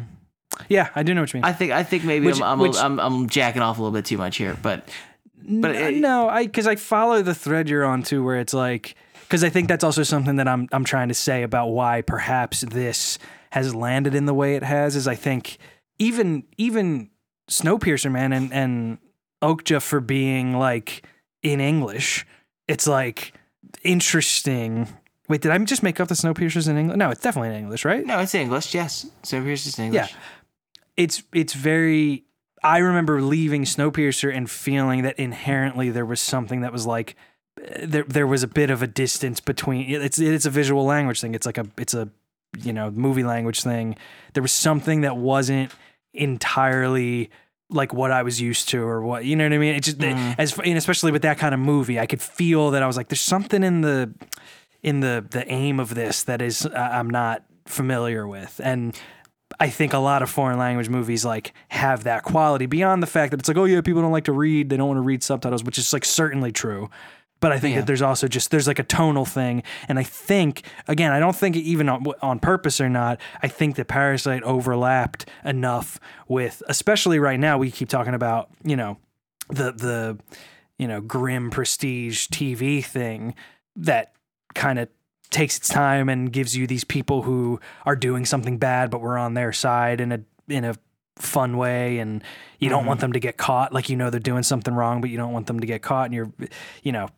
[0.69, 2.59] yeah i do know what you mean i think i think maybe Which- I'm, I'm,
[2.59, 4.87] which- I'm i'm jacking off a little bit too much here but
[5.45, 8.53] but N- it- no, I because I follow the thread you're on too, where it's
[8.53, 12.01] like because I think that's also something that I'm I'm trying to say about why
[12.01, 13.19] perhaps this
[13.51, 14.95] has landed in the way it has.
[14.95, 15.57] Is I think
[15.99, 17.09] even even
[17.51, 18.99] Snowpiercer, man, and and
[19.43, 21.05] Okja for being like
[21.41, 22.25] in English,
[22.69, 23.33] it's like
[23.83, 24.87] interesting.
[25.29, 26.97] Wait, did I just make up the Snowpiercer's in English?
[26.97, 28.05] No, it's definitely in English, right?
[28.05, 30.17] no it's english yes so here's just english Yeah.
[30.97, 32.25] it's it's very
[32.65, 37.15] I remember leaving Snowpiercer and feeling that inherently there was something that was like
[37.61, 41.19] uh, there there was a bit of a distance between it's it's a visual language
[41.21, 41.35] thing.
[41.35, 42.07] It's like a it's a
[42.61, 43.95] you know movie language thing.
[44.33, 45.71] There was something that wasn't
[46.13, 47.29] entirely
[47.69, 49.75] like what I was used to or what you know what I mean.
[49.75, 52.87] It just as and especially with that kind of movie, I could feel that I
[52.87, 54.13] was like there's something in the
[54.83, 58.59] in the the aim of this that is uh, I'm not familiar with.
[58.63, 58.95] And
[59.59, 63.31] I think a lot of foreign language movies like have that quality beyond the fact
[63.31, 64.69] that it's like oh yeah people don't like to read.
[64.69, 66.89] They don't want to read subtitles which is like certainly true.
[67.39, 67.81] But I think Yeah.
[67.81, 69.63] that there's also just there's like a tonal thing.
[69.87, 73.75] And I think again I don't think even on, on purpose or not I think
[73.77, 78.97] that Parasite overlapped enough with especially right now we keep talking about you know
[79.49, 80.17] the the
[80.79, 83.35] you know grim prestige TV thing
[83.75, 84.12] that
[84.53, 84.89] kind of
[85.29, 89.17] takes its time and gives you these people who are doing something bad but we're
[89.17, 90.75] on their side in a in a
[91.15, 92.23] fun way and
[92.59, 93.05] you don't want mm-hmm.
[93.05, 93.73] them to get caught.
[93.73, 96.05] Like you know they're doing something wrong but you don't want them to get caught
[96.05, 96.31] and you're
[96.81, 97.09] you know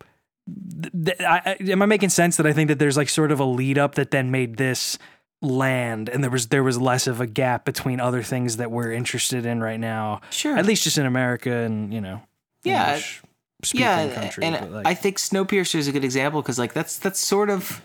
[0.82, 3.32] th- th- I, I- am I making sense that I think that there's like sort
[3.32, 4.98] of a lead up that then made this
[5.42, 8.92] land and there was there was less of a gap between other things that we're
[8.92, 10.58] interested in right now sure.
[10.58, 12.22] at least just in America and you know
[12.64, 13.22] Yeah, English
[13.66, 16.98] speaking yeah, country and like, I think Snowpiercer is a good example because like that's
[16.98, 17.82] that's sort of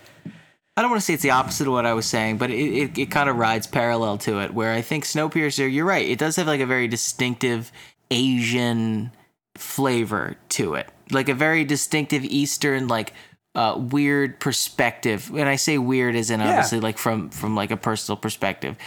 [0.77, 2.55] I don't want to say it's the opposite of what I was saying, but it,
[2.55, 4.53] it, it kind of rides parallel to it.
[4.53, 7.71] Where I think Snowpiercer, you're right, it does have like a very distinctive
[8.09, 9.11] Asian
[9.55, 13.13] flavor to it, like a very distinctive Eastern like
[13.53, 15.29] uh, weird perspective.
[15.35, 18.77] and I say weird, as in obviously like from from like a personal perspective,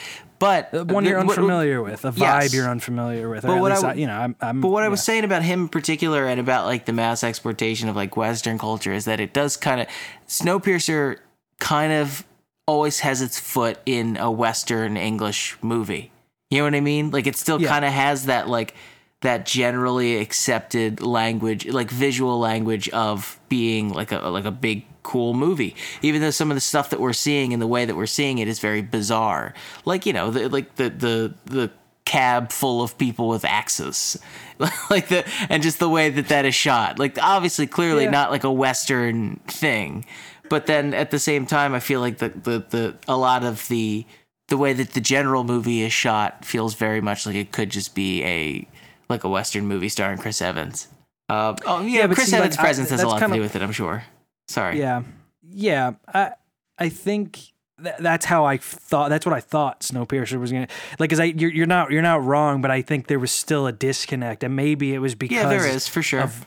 [0.44, 2.54] but Uh, one you're what- unfamiliar with, a vibe Yes.
[2.54, 3.42] you're unfamiliar with.
[3.42, 5.42] But at what I w- you know, I'm, I'm But what I was saying about
[5.42, 9.20] him in particular and about like the mass exploitation of like Western culture is that
[9.20, 9.86] it does kind of
[10.28, 11.16] Snowpiercer
[11.60, 12.24] kind of
[12.66, 16.10] always has its foot in a Western English movie.
[16.50, 17.10] You know what I mean?
[17.10, 17.68] Like it still Yeah.
[17.68, 18.74] kind of has that like
[19.22, 25.32] that generally accepted language, like visual language of being like a like a big cool
[25.34, 25.76] movie.
[26.02, 28.38] Even though some of the stuff that we're seeing and the way that we're seeing
[28.38, 29.54] it is very bizarre.
[29.84, 31.70] Like, you know, the, like the the the
[32.04, 34.18] cab full of people with axes.
[34.90, 36.98] like the and just the way that that is shot.
[36.98, 38.10] Like obviously clearly Yeah.
[38.10, 40.04] not like a western thing.
[40.50, 43.68] But then at the same time I feel like the the, the a lot of
[43.68, 44.04] the
[44.48, 47.94] the way that the general movie is shot feels very much like it could just
[47.94, 48.68] be a
[49.08, 50.88] like a western movie starring Chris Evans.
[51.30, 53.28] Uh, oh yeah, Yeah, but Chris see, like, Evans' I- presence has a lot to
[53.32, 53.62] do with it.
[53.62, 54.04] I'm sure.
[54.48, 54.78] Sorry.
[54.78, 55.02] Yeah,
[55.48, 55.92] yeah.
[56.12, 56.32] I
[56.78, 57.38] I think
[57.82, 59.08] th- that's how I thought.
[59.08, 61.10] That's what I thought Snowpiercer was gonna like.
[61.10, 63.72] Cause I you're, you're not you're not wrong, but I think there was still a
[63.72, 66.20] disconnect, and maybe it was because Yeah, there is for sure.
[66.22, 66.46] of-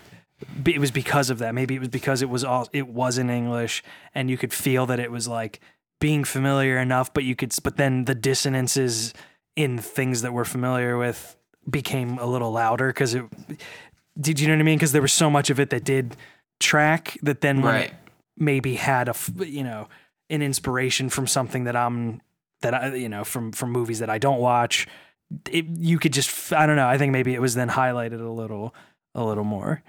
[0.65, 1.55] it was because of that.
[1.55, 3.83] Maybe it was because it was all it was in English,
[4.13, 5.59] and you could feel that it was like
[5.99, 9.15] being familiar enough, but you could but then the dissonances
[9.55, 11.35] in things that we're familiar with
[11.67, 13.23] became a little louder because it.
[14.19, 14.77] Did you know what I mean?
[14.77, 16.15] Because there was so much of it that did
[16.59, 17.93] track that then right.
[18.37, 19.15] maybe had a
[19.45, 19.87] you know
[20.29, 22.21] an inspiration from something that I'm
[22.61, 24.87] that I you know from from movies that I don't watch.
[25.51, 26.87] It, you could just I don't know.
[26.87, 28.73] I think maybe it was then highlighted a little
[29.13, 29.83] a little more.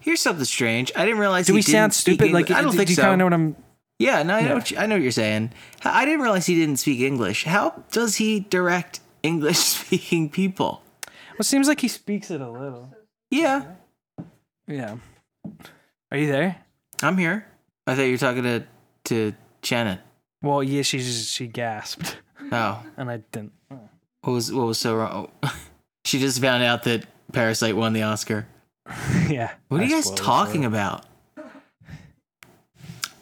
[0.00, 0.90] Here's something strange.
[0.96, 1.46] I didn't realize.
[1.46, 2.32] Do we sound stupid?
[2.32, 3.02] Like I don't do, think do you so.
[3.02, 3.56] kind of know what I'm?
[3.98, 4.48] Yeah, no, I know.
[4.48, 4.54] Yeah.
[4.54, 5.52] What you, I know what you're saying.
[5.84, 7.44] I didn't realize he didn't speak English.
[7.44, 10.82] How does he direct English-speaking people?
[11.06, 12.92] Well, it seems like he speaks it a little.
[13.30, 13.64] Yeah,
[14.66, 14.96] Yeah.
[16.12, 16.56] Are you there?
[17.02, 17.46] I'm here.
[17.86, 18.62] I thought you were talking to
[19.04, 19.98] to Shannon.
[20.42, 20.82] Well, yeah.
[20.82, 22.18] She just, she gasped,
[22.52, 23.52] Oh, and I didn't.
[24.20, 25.30] what was what was so wrong?
[26.04, 28.46] she just found out that Parasite won the Oscar.
[29.28, 29.52] yeah.
[29.68, 31.06] What are I you guys talking about?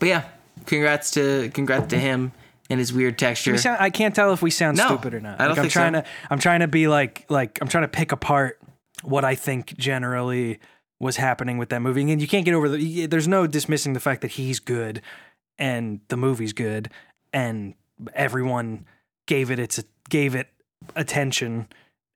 [0.00, 0.24] But yeah,
[0.66, 2.32] congrats to congrats to him
[2.70, 3.52] and his weird texture.
[3.52, 5.40] We sound, I can't tell if we sound No, stupid or not.
[5.40, 6.00] I don't Like, I'm think trying so.
[6.00, 8.58] to I'm trying to be like like I'm trying to pick apart
[9.02, 10.58] what I think generally
[11.00, 12.02] was happening with that movie.
[12.12, 15.00] And you can't get over the there's no dismissing the fact that he's good
[15.58, 16.90] and the movie's good
[17.32, 17.74] and
[18.14, 18.84] everyone
[19.26, 20.46] gave it its gave it
[20.96, 21.66] attention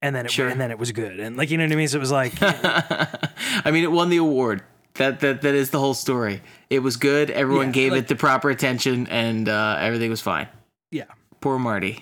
[0.03, 0.49] and then it Sure.
[0.49, 1.19] and then it was good.
[1.19, 1.89] And like you know what I mean?
[1.89, 4.63] So it was like I mean, it won the award.
[4.95, 6.41] That that that is the whole story.
[6.71, 7.31] It was good.
[7.31, 10.47] Everyone Yeah, gave like- it the proper attention, and uh, everything was fine.
[10.91, 11.05] yeah.
[11.41, 12.01] Poor Marty.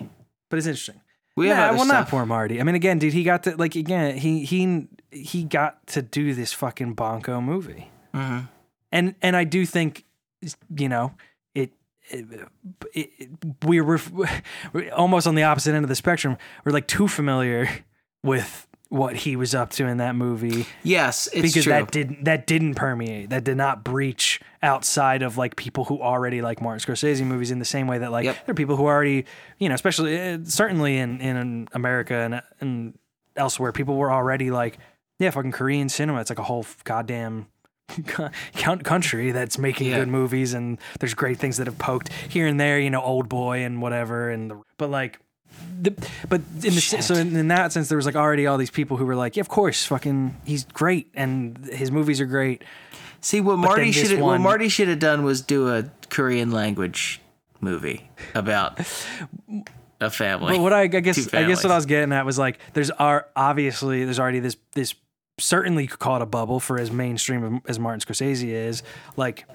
[0.50, 1.00] But it's interesting.
[1.36, 2.60] We have Nah, other well, not poor Marty.
[2.60, 6.34] I mean, again, dude, he got to like again, he he he got to do
[6.34, 8.48] this fucking bonko movie, Mhm.
[8.90, 10.04] and and I do think,
[10.76, 11.14] you know,
[11.54, 11.72] it.
[12.10, 12.26] it,
[12.94, 13.30] it
[13.64, 14.12] we're, ref-
[14.72, 16.36] we're almost on the opposite end of the spectrum.
[16.64, 17.68] We're like too familiar
[18.22, 21.72] with what he was up to in that movie Yes, it's because true.
[21.72, 26.42] that didn't that didn't permeate that did not breach outside of like people who already
[26.42, 28.44] like Martin Scorsese movies in the same way that like Yep.
[28.46, 29.24] there are people who already
[29.58, 32.98] you know especially uh, certainly in in America and and
[33.34, 34.76] elsewhere people were already like
[35.18, 37.46] yeah fucking Korean cinema it's like a whole goddamn
[38.84, 40.00] country that's making Yeah.
[40.00, 43.64] good movies and there's great things that have poked here and there you know Oldboy
[43.64, 45.18] and whatever and the, but like
[45.80, 45.90] the,
[46.28, 47.04] but in the Shit.
[47.04, 49.36] so in, in that sense there was like already all these people who were like
[49.36, 52.62] yeah of course fucking he's great and his movies are great
[53.22, 57.20] See what then Marty should what Marty should have done was do a Korean language
[57.60, 58.80] movie about
[60.00, 60.56] a family.
[60.56, 62.90] but what I, I guess I guess what I was getting at was like there's
[62.90, 64.96] are obviously there's already this this
[65.38, 68.82] certainly you could call it a bubble for as mainstream as Martin Scorsese is
[69.16, 69.46] like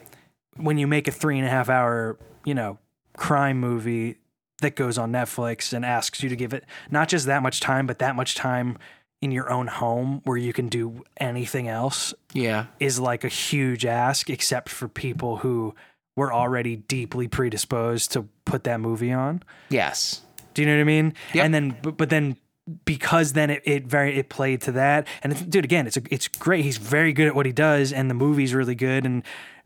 [0.55, 2.77] when you make a three and a half hour you know
[3.17, 4.15] crime movie
[4.61, 7.85] that goes on Netflix and asks you to give it not just that much time
[7.87, 8.77] but that much time
[9.21, 13.85] in your own home where you can do anything else yeah, is like a huge
[13.85, 15.73] ask, except for people who
[16.15, 19.41] were already deeply predisposed to put that movie on.
[19.69, 20.21] yes,
[20.53, 21.13] Do you know what I mean?
[21.33, 21.45] Yep.
[21.45, 22.37] And then, but, but then
[22.85, 26.01] because then it, it very it played to that, and it's, dude, again, it's a,
[26.11, 26.65] it's great.
[26.65, 29.23] He's very good at what he does, and the movie's really good and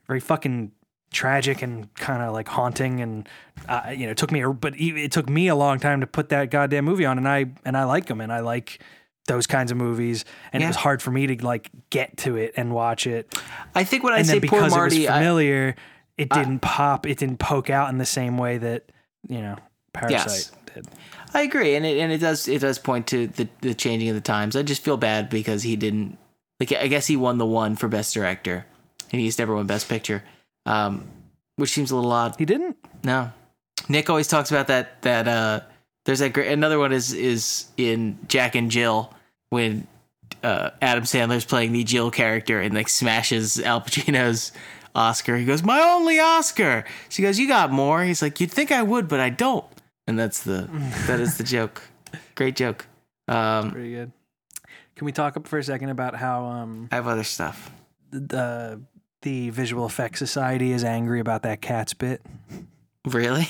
[0.08, 0.72] very fucking
[1.12, 3.28] tragic and kind of like haunting and
[3.68, 6.30] uh, you know it took me but it took me a long time to put
[6.30, 8.82] that goddamn movie on and I and I like him and I like
[9.28, 10.68] those kinds of movies and Yeah.
[10.68, 13.34] it was hard for me to like get to it and watch it
[13.76, 15.76] I think when I and say poor Marty, it was I, familiar,
[16.18, 18.92] it didn't pop, it didn't poke out in the same way that
[19.28, 19.58] you know
[19.94, 20.88] Parasite did.
[21.34, 24.16] I agree, and it and it does it does point to the the changing of
[24.16, 24.56] the times.
[24.56, 26.18] I just feel bad because he didn't
[26.60, 26.72] like.
[26.74, 28.66] I guess he won the one for best director,
[29.12, 30.24] and he's never won best picture,
[30.66, 31.08] um,
[31.56, 32.36] which seems a little odd.
[32.38, 32.78] He didn't.
[33.04, 33.32] No,
[33.90, 35.02] Nick always talks about that.
[35.02, 35.62] That uh,
[36.06, 36.52] there's that great.
[36.52, 39.14] Another one is is in Jack and Jill
[39.50, 39.88] when
[40.44, 44.52] uh, Adam Sandler's playing the Jill character and like smashes Al Pacino's
[44.96, 45.38] Oscar.
[45.38, 48.82] He goes, "My only Oscar." She goes, "You got more." He's like, "You'd think I
[48.84, 49.66] would, but I don't."
[50.08, 50.70] And that's the
[51.08, 51.82] that is the joke.
[52.36, 52.88] Great joke.
[53.28, 54.12] Um, Pretty good.
[54.96, 57.72] Can we talk up for a second about how um I have other stuff.
[58.12, 58.82] the
[59.22, 62.22] the Visual Effects Society is angry about that cat's bit?
[63.06, 63.48] Really?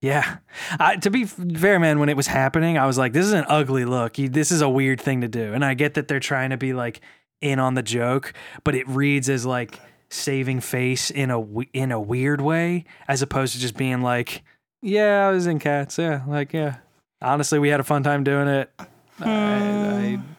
[0.00, 0.36] Yeah.
[0.78, 3.46] I, to be fair, man, when it was happening, I was like, this is an
[3.48, 4.18] ugly look.
[4.18, 5.54] You, this is a weird thing to do.
[5.54, 7.00] And I get that they're trying to be like
[7.40, 11.40] in on the joke, but it reads as like saving face in a
[11.72, 14.42] in a weird way as opposed to just being like,
[14.82, 15.96] yeah, I was in cats.
[15.96, 16.22] Yeah.
[16.26, 16.76] Like, yeah.
[17.22, 18.70] Honestly, we had a fun time doing it.
[19.20, 20.30] I, hmm.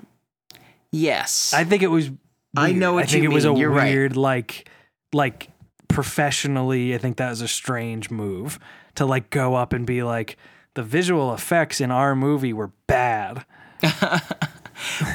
[0.92, 1.54] Yes.
[1.54, 2.12] I, I think it was.
[2.58, 3.56] I know what I think you it was mean.
[3.56, 3.94] a You're right.
[3.94, 4.70] weird, like,
[5.14, 5.50] like
[5.88, 6.94] professionally.
[6.96, 8.60] I think that was a strange move
[8.96, 10.38] to like go up and be like,
[10.74, 13.46] the visual effects in our movie were bad.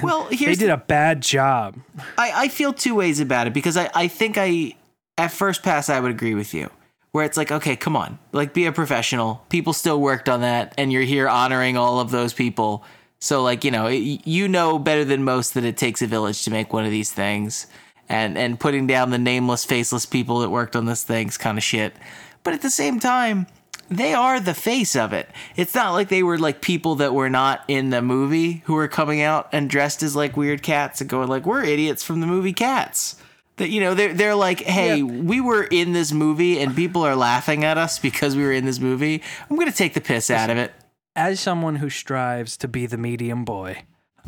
[0.03, 1.77] well, They did a bad job.
[2.17, 4.75] I, I feel two ways about it because I, I think I
[5.19, 6.71] at first pass I would agree with you.
[7.13, 8.21] Where it's like, okay, come on.
[8.33, 9.45] Like be a professional.
[9.49, 12.85] People still worked on that and you're here honoring all of those people.
[13.21, 16.43] So like, you know, it, you know better than most that it takes a village
[16.45, 17.67] to make one of these things.
[18.09, 21.63] And and putting down the nameless, faceless people that worked on this thing's kind of
[21.63, 21.95] shit.
[22.43, 23.47] But at the same time,
[23.89, 25.29] they are the face of it.
[25.55, 28.89] It's not like they were like people that were not in the movie who were
[28.89, 32.27] coming out and dressed as like weird cats and going like we're idiots from the
[32.27, 33.17] movie Cats.
[33.59, 35.05] That you know they're they're like, hey, Yeah.
[35.05, 38.65] we were in this movie and people are laughing at us because we were in
[38.65, 39.23] this movie.
[39.49, 40.73] I'm gonna take the piss out of it.
[41.21, 43.83] As someone who strives to be the medium boy,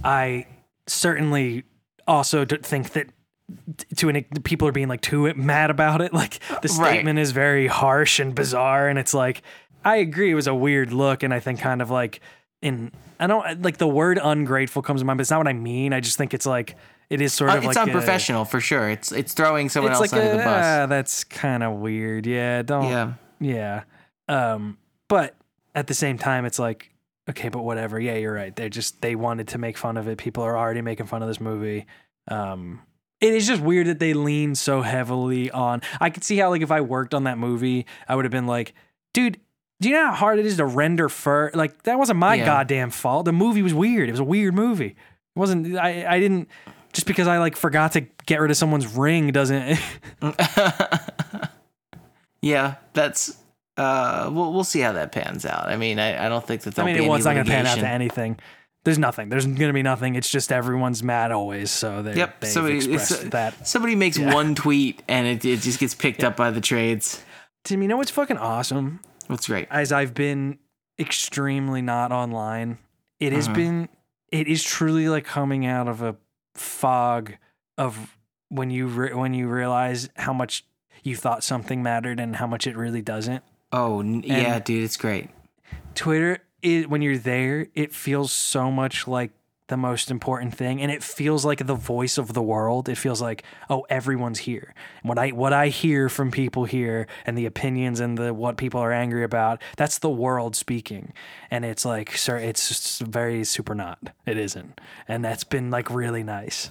[0.05, 0.47] I
[0.87, 1.65] certainly
[2.07, 3.07] also think that
[3.97, 6.13] to an people are being like too mad about it.
[6.23, 6.71] Like the Right.
[6.91, 9.43] statement is very harsh and bizarre, and it's like
[9.85, 12.21] I agree it was a weird look, and I think kind of like
[12.61, 15.53] in I don't like the word ungrateful comes to mind, but it's not what I
[15.55, 15.93] mean.
[15.93, 16.77] I just think it's like
[17.11, 18.89] it is sort Uh, of it's like a- unprofessional for sure.
[18.91, 20.65] It's it's throwing someone it's else like under a, the bus.
[20.65, 22.27] ah, that's kind of weird.
[22.27, 22.85] Yeah, don't.
[22.89, 23.13] yeah.
[23.41, 23.83] Yeah.
[24.29, 24.79] Um,
[25.09, 25.35] but
[25.75, 26.91] at the same time, it's like,
[27.31, 27.99] okay, but whatever.
[28.01, 28.55] Yeah, you're right.
[28.55, 30.19] They're just they wanted to make fun of it.
[30.19, 31.87] People are already making fun of this movie.
[32.29, 32.81] Um,
[33.21, 35.83] it is just weird that they lean so heavily on.
[36.01, 38.47] I could see how like if I worked on that movie, I would have been
[38.47, 38.75] like,
[39.13, 39.39] dude.
[39.81, 41.51] Do you know how hard it is to render fur?
[41.55, 42.45] Like that wasn't my Yeah.
[42.45, 43.25] goddamn fault.
[43.25, 44.09] The movie was weird.
[44.09, 44.87] It was a weird movie.
[44.91, 44.97] It
[45.35, 45.77] wasn't.
[45.77, 46.07] I.
[46.09, 46.49] I didn't.
[46.93, 49.81] Just because I like forgot to get rid of someone's ring doesn't.
[52.41, 53.37] Yeah, that's
[53.83, 55.69] uh we'll we'll see how that pans out.
[55.69, 57.67] I mean, I, I don't think that I mean, it was not going to pan
[57.67, 58.39] out to anything.
[58.85, 59.29] There's nothing.
[59.29, 60.17] There's going to be nothing.
[60.17, 61.71] It's just everyone's mad always.
[61.71, 62.45] So they, Yep.
[62.47, 63.67] Somebody expressed it's- that.
[63.69, 64.35] somebody makes Yeah.
[64.35, 67.23] one tweet and it, it just gets picked up by the trades.
[67.65, 68.99] Tim, you know what's fucking awesome?
[69.29, 69.69] What's great.
[69.71, 70.59] As I've been
[70.99, 72.79] extremely not online,
[73.21, 73.55] it has Mhm.
[73.55, 73.89] been,
[74.33, 76.17] it is truly like coming out of a
[76.57, 77.35] fog
[77.79, 78.17] of
[78.49, 80.65] when you re- when you realize how much
[81.05, 83.43] you thought something mattered and how much it really doesn't.
[83.73, 85.31] Oh n- yeah, dude, it's great.
[85.95, 89.31] Twitter, it, when you're there, it feels so much like
[89.69, 92.89] the most important thing, and it feels like the voice of the world.
[92.91, 94.75] It feels like, oh, everyone's here.
[95.03, 98.81] What I what I hear from people here, and the opinions and the what people
[98.81, 101.15] are angry about, that's the world speaking.
[101.51, 103.99] And it's like, sir, it's very super not.
[104.27, 106.71] It isn't, and that's been like really nice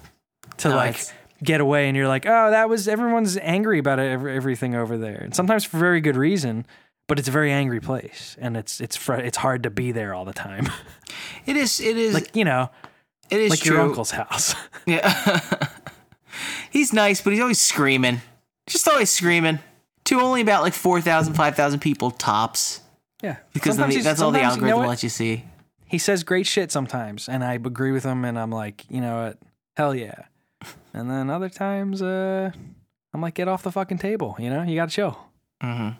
[0.58, 1.00] to No, like
[1.42, 4.96] get away and you're like, oh, that was everyone's angry about it, every, everything over
[4.96, 6.66] there, and sometimes for very good reason.
[7.12, 10.14] But it's a very angry place, and it's it's fr- it's hard to be there
[10.14, 10.66] all the time.
[11.44, 12.70] It is it is like you know,
[13.28, 13.76] it is like true.
[13.76, 14.54] your uncle's house.
[14.86, 15.58] Yeah.
[16.70, 18.22] he's nice, but he's always screaming.
[18.66, 19.58] Just always screaming.
[20.04, 22.80] To only about like 4,000, 5,000 people tops.
[23.22, 25.44] yeah, Because the, that's all the sometimes, you know algorithm lets you see.
[25.84, 29.24] He says great shit sometimes, and I agree with him, and I'm like, you know
[29.24, 29.38] what,
[29.76, 30.14] hell yeah.
[30.94, 32.52] And then other times, uh,
[33.12, 34.34] I'm like, get off the fucking table.
[34.38, 35.18] You know, you got to chill.
[35.60, 35.90] hmm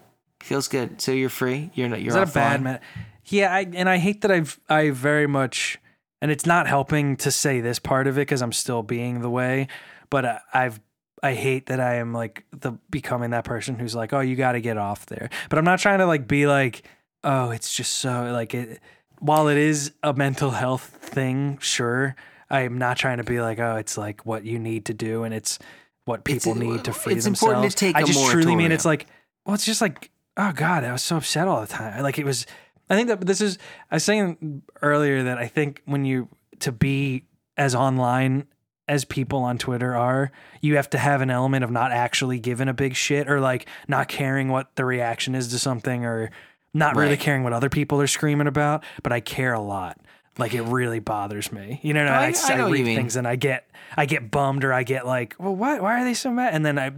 [0.42, 1.00] Feels good.
[1.00, 1.70] So you're free.
[1.74, 2.00] You're not.
[2.00, 2.80] You're Is that a bad man?
[3.26, 5.78] Yeah, I, and I hate that I've I very much,
[6.20, 9.30] and it's not helping to say this part of it because I'm still being the
[9.30, 9.68] way,
[10.10, 10.80] but I, I've
[11.22, 14.52] I hate that I am like the becoming that person who's like, oh, you got
[14.52, 15.30] to get off there.
[15.48, 16.82] But I'm not trying to like be like,
[17.22, 18.80] oh, it's just so like it.
[19.20, 22.16] While it is a mental health thing, sure,
[22.50, 25.22] I am not trying to be like, oh, it's like what you need to do,
[25.22, 25.60] and it's
[26.04, 27.52] what It's- people need to free it's themselves.
[27.52, 29.06] important to take I just truly mean it's like,
[29.46, 32.02] well, it's just like, oh god, I was so upset all the time.
[32.02, 32.46] Like it was.
[32.90, 33.58] I think that this is.
[33.90, 36.28] I was saying earlier that I think when you
[36.60, 37.24] to be
[37.56, 38.46] as online
[38.88, 42.68] as people on Twitter are, you have to have an element of not actually giving
[42.68, 46.30] a big shit or like not caring what the reaction is to something or
[46.74, 48.82] not really caring what other people are screaming about.
[49.02, 50.00] But I care a lot.
[50.38, 51.78] Like it really bothers me.
[51.82, 54.64] You know, I- I, I I, know read things and I get I get bummed
[54.64, 56.54] or I get like, well, why why are they so mad?
[56.54, 56.90] And then I,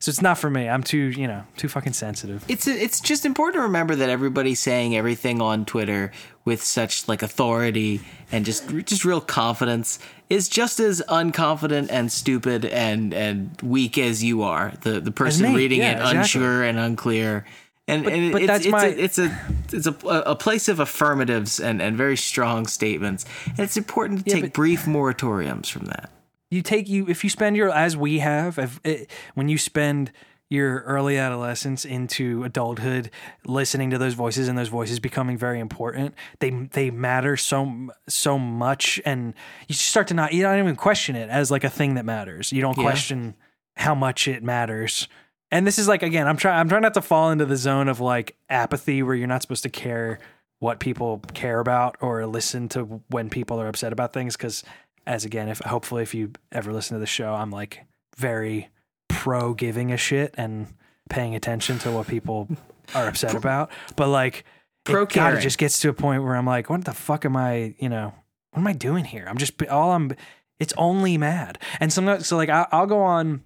[0.00, 0.68] so it's not for me.
[0.68, 2.44] I'm too you know too fucking sensitive.
[2.48, 6.10] it's it's just important to remember that everybody's saying everything on Twitter
[6.44, 8.00] with such like authority
[8.32, 14.24] and just just real confidence is just as unconfident and stupid and and weak as
[14.24, 16.18] you are the the person reading yeah, it exactly.
[16.18, 17.44] unsure and unclear
[17.90, 19.38] and, and but it's, that's it's, my- a, it's a
[19.72, 19.94] it's a
[20.26, 23.24] a place of affirmatives and and very strong statements.
[23.46, 26.10] And it's important to Yeah, take brief moratoriums from that.
[26.50, 30.10] You take you if you spend your as we have if it, when you spend
[30.48, 33.08] your early adolescence into adulthood
[33.46, 38.36] listening to those voices and those voices becoming very important they they matter so so
[38.36, 39.00] much.
[39.04, 39.34] And
[39.68, 42.52] you start to not you don't even question it as like a thing that matters.
[42.52, 42.82] You don't Yeah.
[42.82, 43.36] question
[43.76, 45.06] how much it matters
[45.50, 47.88] and this is like again i'm trying i'm trying not to fall into the zone
[47.88, 50.18] of like apathy where you're not supposed to care
[50.60, 54.36] what people care about or listen to when people are upset about things.
[54.36, 54.62] Because
[55.06, 57.86] as again if hopefully if you ever listen to the show i'm like
[58.18, 58.68] very
[59.08, 60.68] pro giving a shit and
[61.08, 62.46] paying attention to what people
[62.94, 63.70] are upset about.
[63.96, 64.44] But like
[64.84, 67.36] Pro it of just gets to a point where i'm like what the fuck am
[67.36, 68.14] i you know
[68.52, 69.26] what am i doing here?
[69.26, 70.14] I'm just all i'm
[70.58, 71.58] it's only mad.
[71.80, 73.42] And sometimes so like I, i'll go on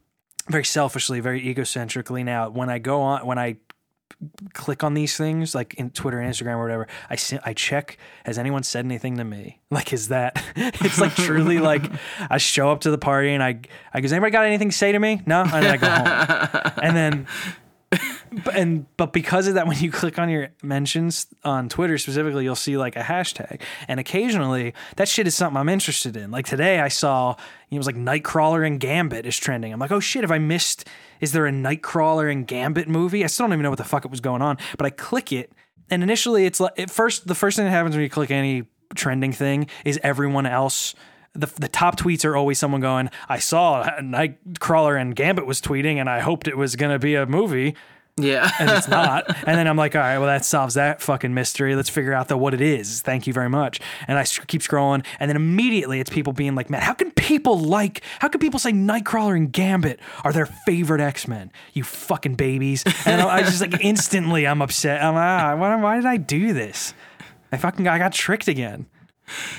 [0.48, 3.56] very selfishly very egocentrically now when i go on when i
[4.52, 8.38] click on these things like in Twitter and Instagram or whatever, I I check has
[8.38, 9.60] anyone said anything to me?
[9.74, 11.90] Like is that it's like truly like
[12.30, 13.58] I show up to the party and I
[13.92, 15.20] I goes anybody got anything to say to me?
[15.26, 16.72] No, and then I go home.
[16.80, 17.26] and then
[18.54, 22.54] and but because of that when you click on your mentions on Twitter specifically you'll
[22.54, 23.60] see like a hashtag.
[23.88, 26.30] And occasionally that shit is something I'm interested in.
[26.30, 27.36] Like today I saw
[27.70, 29.72] it was like Nightcrawler and Gambit is trending.
[29.72, 30.88] I'm like oh shit have I missed
[31.20, 33.24] is there a Nightcrawler and Gambit movie?
[33.24, 35.32] I still don't even know what the fuck it was going on but I click
[35.32, 35.52] it.
[35.90, 38.64] And initially it's like at first the first thing that happens when you click any
[38.94, 40.94] trending thing is everyone else
[41.34, 45.96] the, the top tweets are always someone going, I saw Nightcrawler and Gambit was tweeting
[45.96, 47.74] and I hoped it was going to be a movie
[48.16, 49.24] yeah and it's not.
[49.46, 51.74] and then I'm like, all right, well, that solves that fucking mystery.
[51.74, 53.02] Let's figure out the what it is.
[53.02, 53.80] Thank you very much.
[54.06, 57.58] And I keep scrolling, and then immediately it's people being like, man, how can people
[57.58, 61.50] like, how can people say Nightcrawler and Gambit are their favorite X Men?
[61.72, 62.84] You fucking babies.
[63.06, 65.02] And I I just like instantly, I'm upset.
[65.02, 66.94] I'm like, ah, why, why did I do this?
[67.50, 68.86] I fucking I got tricked again.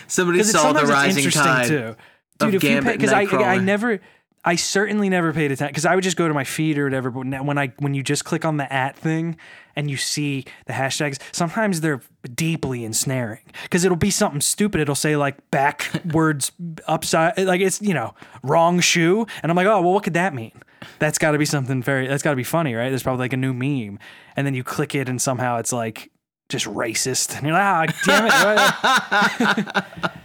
[0.07, 1.95] Somebody saw the rising tide too,
[2.39, 2.47] dude.
[2.47, 3.99] If you Gambit because I I never.
[4.47, 7.09] I certainly never paid attention because I would just go to my feed or whatever.
[7.09, 9.37] But when I when you just click on the at thing
[9.75, 12.01] and you see the hashtags, sometimes they're
[12.33, 14.81] deeply ensnaring because it'll be something stupid.
[14.81, 16.51] It'll say like backwards
[16.87, 18.13] upside, like it's you know
[18.43, 20.61] wrong shoe, and I'm like, oh well, what could that mean?
[20.99, 22.05] That's got to be something very.
[22.05, 22.89] That's got to be funny, right?
[22.89, 23.97] There's probably like a new meme,
[24.35, 26.11] and then you click it, and somehow it's like
[26.49, 28.31] just racist, and you're like, ah, damn it.
[28.31, 29.81] I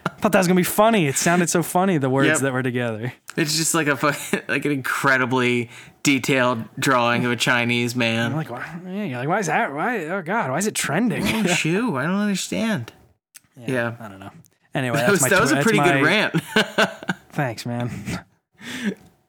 [0.20, 1.06] thought that was gonna be funny.
[1.06, 2.38] It sounded so funny the words Yep.
[2.40, 3.12] that were together.
[3.36, 5.70] It's just like a fucking, like an incredibly
[6.02, 8.36] detailed drawing of a Chinese I'm man.
[8.36, 9.72] like, why, yeah, you're like, why is that?
[9.72, 10.06] Why?
[10.06, 11.22] Oh God, why is it trending?
[11.26, 12.92] Oh, shoe, I don't understand.
[13.56, 14.30] Yeah, I don't know.
[14.74, 16.40] Anyway, that was, my that was tw- a pretty my- good rant.
[17.30, 17.90] Thanks, man.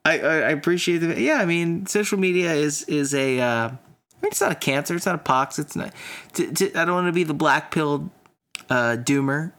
[0.03, 1.35] I, I appreciate the yeah.
[1.35, 3.39] I mean, social media is is a.
[3.39, 3.69] Uh,
[4.24, 4.95] it's not a cancer.
[4.95, 5.59] It's not a pox.
[5.59, 5.93] It's not.
[6.34, 8.09] T- t- I don't want to be the black pilled
[8.69, 9.51] uh, doomer,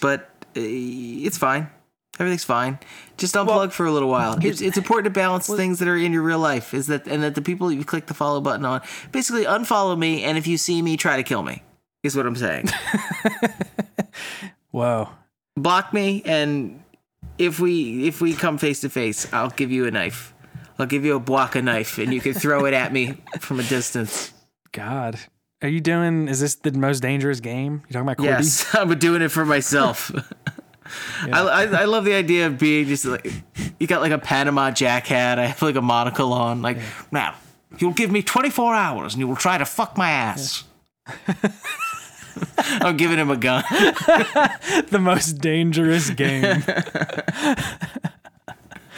[0.00, 1.70] but uh, it's fine.
[2.18, 2.78] Everything's fine.
[3.16, 4.38] Just unplug for a little while.
[4.44, 6.74] It's, it's important to balance things that are in your real life.
[6.74, 10.22] Is that and that the people you click the follow button on basically unfollow me,
[10.24, 11.62] and if you see me, try to kill me.
[12.02, 12.68] Is what I'm saying.
[14.70, 15.08] Whoa.
[15.56, 16.82] Block me, and
[17.38, 20.34] if we if we come face to face, I'll give you a knife.
[20.80, 23.62] I'll give you a Bwaka knife, and you can throw it at me from a
[23.62, 24.32] distance.
[24.72, 25.18] God.
[25.62, 26.28] Are you doing?
[26.28, 27.82] Is this the most dangerous game?
[27.88, 28.24] You talking about Quibi?
[28.24, 30.10] Yes, I'm doing it for myself.
[31.32, 33.30] I, I I love the idea of being just like
[33.78, 35.38] you got like a Panama Jack hat.
[35.38, 36.62] I have like a monocle on.
[36.62, 36.78] Like
[37.12, 37.34] now,
[37.78, 40.64] you'll give me 24 hours, and you will try to fuck my ass.
[42.80, 43.62] I'm giving him a gun.
[43.68, 46.62] the most dangerous game.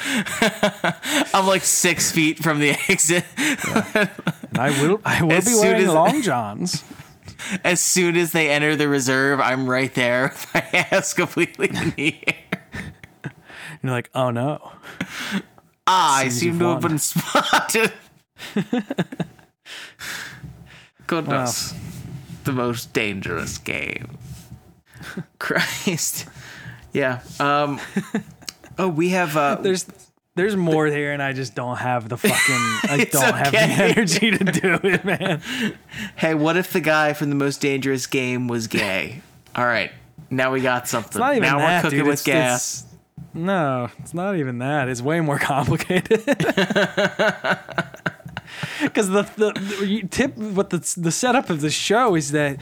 [1.34, 3.24] I'm like six feet from the exit.
[3.36, 5.00] And I will.
[5.04, 6.84] I will As be soon wearing as- long johns.
[7.64, 10.60] As soon as they enter the reserve, I'm right there with my
[10.92, 13.32] ass completely in the air.
[13.82, 14.70] You're like, oh no.
[15.88, 17.92] Ah, I seem to have been spotted.
[21.06, 21.74] Goodness.
[22.44, 24.18] The most dangerous game.
[25.40, 26.26] Christ.
[26.92, 27.22] Yeah.
[27.40, 27.80] Um
[28.78, 29.86] Oh, we have uh There's
[30.34, 32.34] there's more here, and I just don't have the fucking.
[32.90, 33.92] I It's don't have the okay.
[33.92, 35.42] energy to do it, man.
[36.16, 39.20] Hey, what if the guy from the most dangerous game was gay?
[39.54, 39.92] All right.
[40.30, 41.08] Now we got something.
[41.10, 42.06] It's not even now that, we're cooking dude.
[42.08, 42.80] with It's- gas.
[42.80, 42.88] it's-
[43.34, 44.88] no, it's not even that.
[44.88, 46.22] It's way more complicated.
[48.82, 52.58] Because the, the, you tip, what the the setup of the show is that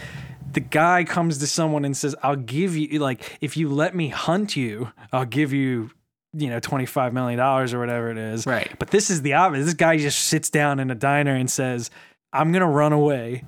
[0.53, 4.09] the guy comes to someone and says, "I'll give you like if you let me
[4.09, 5.91] hunt you, I'll give you."
[6.33, 8.47] You know, twenty five million dollars or whatever it is.
[8.47, 8.71] Right.
[8.79, 9.67] But this is the obvious.
[9.67, 11.91] This guy just sits down in a diner and says,
[12.33, 13.45] "I'm gonna run away,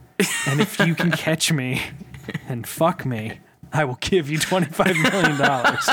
[0.49, 1.83] and if you can catch me
[2.49, 3.39] and fuck me,
[3.73, 5.89] I will give you twenty five million dollars."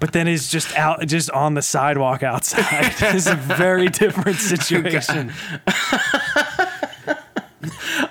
[0.00, 2.94] but then is just out, just on the sidewalk outside.
[3.00, 5.32] it's a very different situation.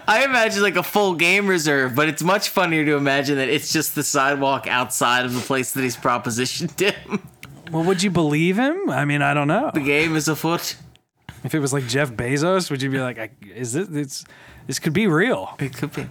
[0.08, 3.74] I imagine like a full game reserve, but it's much funnier to imagine that it's
[3.74, 7.22] just the sidewalk outside of the place that he's propositioned him.
[7.72, 8.90] Well, would you believe him?
[8.90, 9.72] I mean, I don't know.
[9.74, 10.78] The game is afoot.
[11.44, 14.26] If it was like Jeff Bezos, would you be like, "Is this it's,
[14.66, 16.08] this could be real?" It could be.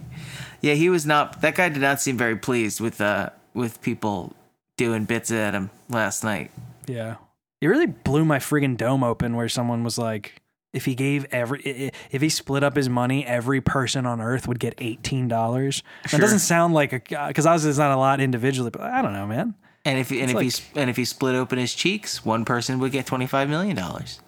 [0.61, 1.41] Yeah, he was not.
[1.41, 4.33] That guy did not seem very pleased with uh with people
[4.77, 6.51] doing bits at him last night.
[6.87, 7.15] Yeah.
[7.59, 10.41] It really blew my friggin' dome open where someone was like,
[10.77, 14.59] if he gave every, if he split up his money, every person on earth would
[14.59, 15.81] get $18.
[16.11, 19.13] That doesn't sound like a, because obviously it's not a lot individually, but I don't
[19.13, 19.53] know, man.
[19.85, 22.79] And if and if like- he and if he split open his cheeks, one person
[22.79, 24.19] would get twenty five million dollars.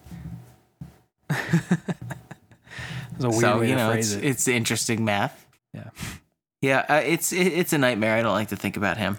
[3.16, 4.28] It's a weird So way you to know, phrase it's it.
[4.30, 5.46] it's interesting math.
[5.74, 5.90] Yeah.
[6.62, 8.16] Yeah, uh, it's it, it's a nightmare.
[8.16, 9.18] I don't like to think about him.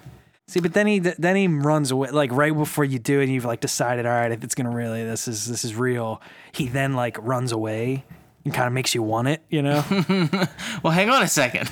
[0.51, 2.11] See, but then he then he runs away.
[2.11, 5.05] Like right before you do it, you've like decided, all right, if it's gonna really
[5.05, 6.21] this is this is real.
[6.51, 8.05] He then like runs away
[8.45, 9.85] and kind of makes you want it, you know.
[10.83, 11.71] Well, hang on a second.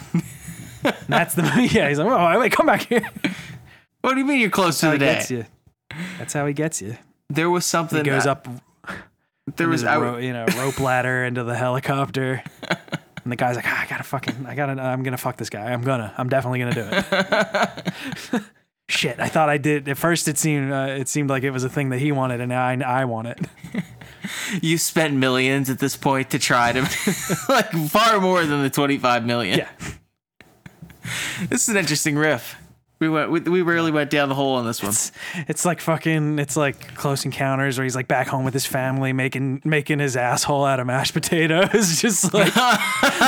[1.08, 1.88] That's the yeah.
[1.88, 3.10] He's like, oh wait, come back here.
[4.02, 5.14] what do you mean you're close to How the he day?
[5.14, 5.46] gets you.
[6.18, 6.96] That's how he gets you.
[7.28, 8.04] There was something.
[8.04, 8.46] He goes uh, up
[9.56, 9.82] There was.
[9.82, 12.44] There's I, a ro- you know rope ladder into the helicopter,
[13.24, 15.72] and the guy's like, ah, I gotta fucking, I gotta, I'm gonna fuck this guy.
[15.72, 16.88] I'm gonna, I'm definitely gonna do
[18.32, 18.42] it.
[18.90, 19.86] Shit, I thought I did.
[19.86, 22.40] At first, it seemed, uh, it seemed like it was a thing that he wanted,
[22.40, 23.38] and now I, I want it.
[24.62, 26.80] you spent millions at this point to try to
[27.50, 29.58] like far more than the twenty five million.
[29.58, 29.68] Yeah,
[31.48, 32.56] This is an interesting riff.
[32.98, 33.30] We went.
[33.30, 34.90] We, we really went down the hole on this one.
[34.90, 35.12] it's,
[35.48, 39.12] it's like fucking, it's like Close Encounters, where he's like back home with his family,
[39.12, 42.52] making, making his asshole out of mashed potatoes, just like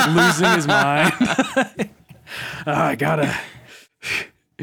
[0.09, 1.13] losing his mind.
[2.67, 3.39] oh, I gotta.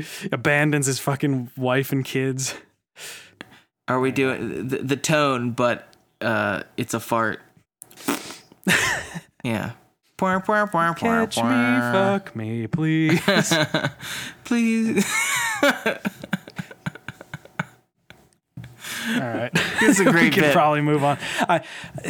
[0.33, 2.55] Abandons his fucking wife and kids.
[3.87, 5.53] Are we doing the, the tone?
[5.53, 5.87] But
[6.21, 7.41] uh, it's a fart.
[9.45, 9.73] yeah.
[10.95, 11.43] Catch me,
[11.93, 13.21] fuck me, please.
[14.45, 15.05] Please.
[15.63, 15.71] All
[19.21, 19.51] right.
[19.81, 20.53] It's a we great could bit.
[20.53, 21.19] probably move on.
[21.41, 21.63] I,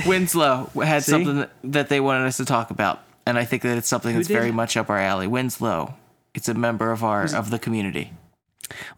[0.07, 1.11] Winslow had See?
[1.11, 4.29] something that, they wanted us to talk about, and I think that it's something that's
[4.29, 4.35] did?
[4.35, 5.27] very much up our alley.
[5.27, 5.95] Winslow,
[6.39, 8.13] it's a member of our of the community.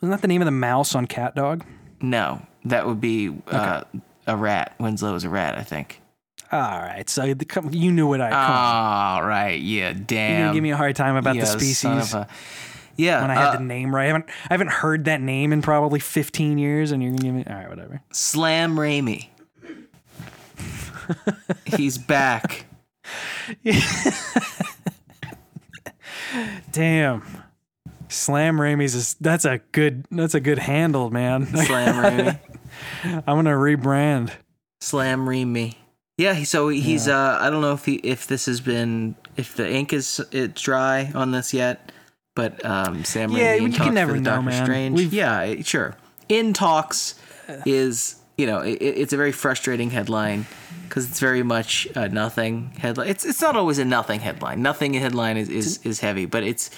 [0.01, 1.65] wasn't that the name of the mouse on Cat Dog?
[2.03, 3.85] No, that would be uh,
[4.27, 4.75] a rat.
[4.79, 6.01] Winslow is a rat, I think.
[6.53, 7.09] All right.
[7.09, 8.31] So the, you knew what I.
[8.31, 10.31] All right, yeah, damn.
[10.31, 12.29] You're gonna give me a hard time about Yeah, the species son of a-
[12.97, 14.05] yeah, when I had uh, the name right.
[14.05, 17.35] I haven't I haven't heard that name in probably 15 years, and you're gonna give
[17.35, 18.03] me all right, whatever.
[18.13, 19.29] Slam Raimi.
[21.65, 22.67] He's back.
[26.73, 27.23] Damn.
[28.09, 31.47] Slam Raimi's is that's a good that's a good handle, man.
[31.47, 32.39] Slam Raimi.
[33.05, 34.33] I'm gonna rebrand.
[34.81, 35.77] Slam Raimi.
[36.19, 39.71] Yeah, so he's uh I don't know if he if this has been if the
[39.71, 41.93] ink is it's dry on this yet,
[42.35, 44.65] but um Sam Yeah, Raimi you can never know, Doctor man.
[44.65, 44.97] Strange.
[44.97, 45.97] We've- Yeah, sure.
[46.29, 47.15] In talks
[47.65, 50.47] is you know it, it's a very frustrating headline
[50.85, 53.09] because it's very much a nothing headline.
[53.09, 54.63] It's it's not always a nothing headline.
[54.63, 56.71] Nothing headline is is, is heavy, but it's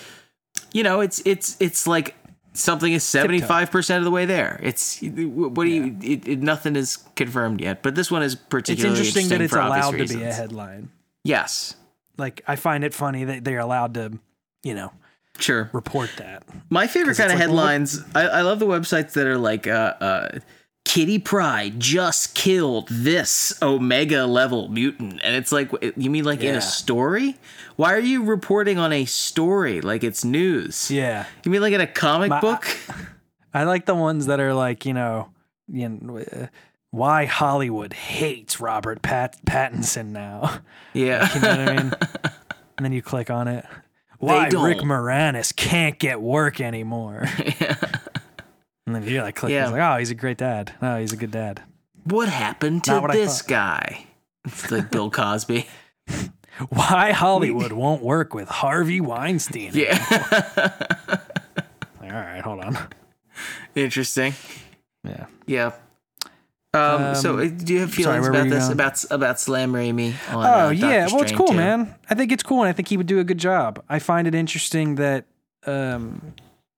[0.73, 2.15] you know it's it's it's like
[2.55, 6.99] something is 75% of the way there it's what do you it, it, nothing is
[7.17, 10.33] confirmed yet but this one is It's particularly interesting that it's allowed to be a
[10.35, 10.91] headline.
[11.25, 11.77] yes
[12.19, 14.19] Like I find it funny that they're allowed to,
[14.63, 14.93] you know,
[15.39, 16.43] sure report that.
[16.69, 19.67] my favorite kind of like, well, headlines I, I love the websites that are like
[19.67, 20.39] uh uh
[20.85, 25.21] Kitty Pryde just killed this Omega level mutant.
[25.25, 27.37] And it's like, you mean like in a story?
[27.77, 30.91] Why are you reporting on a story like it's news?
[30.91, 31.27] Yeah.
[31.45, 32.67] You mean like in a comic My- book?
[33.55, 35.31] I like the ones that are like, you know,
[35.69, 36.47] you know, uh,
[36.91, 40.61] why Hollywood hates Robert Pat- Pattinson now.
[40.93, 41.35] yeah.
[41.35, 41.93] You know what I mean?
[42.77, 43.65] and then you click on it.
[44.19, 44.45] Why.
[44.49, 47.27] Rick Moranis can't get work anymore.
[48.95, 49.53] And then you like click.
[49.53, 49.69] Yeah.
[49.69, 50.73] Like, oh, he's a great dad.
[50.83, 51.63] Oh, he's a good dad.
[52.05, 54.07] what happened to what this guy?
[54.45, 55.67] It's like Bill Cosby.
[56.69, 59.71] Why Hollywood won't work with Harvey Weinstein.
[59.73, 59.99] Yeah.
[62.03, 62.77] all right, hold on.
[63.75, 64.35] Interesting.
[65.05, 65.27] Yeah.
[65.47, 65.73] Yeah.
[66.75, 68.73] Um, so, Um, uh, do you have feelings were about this going?
[68.73, 70.15] about about Slam Raimi?
[70.31, 71.55] On, Oh uh, yeah, well it's cool, 2?
[71.55, 71.95] man.
[72.09, 73.83] I think it's cool, and I think he would do a good job.
[73.89, 75.27] I find it interesting that
[75.67, 76.35] um,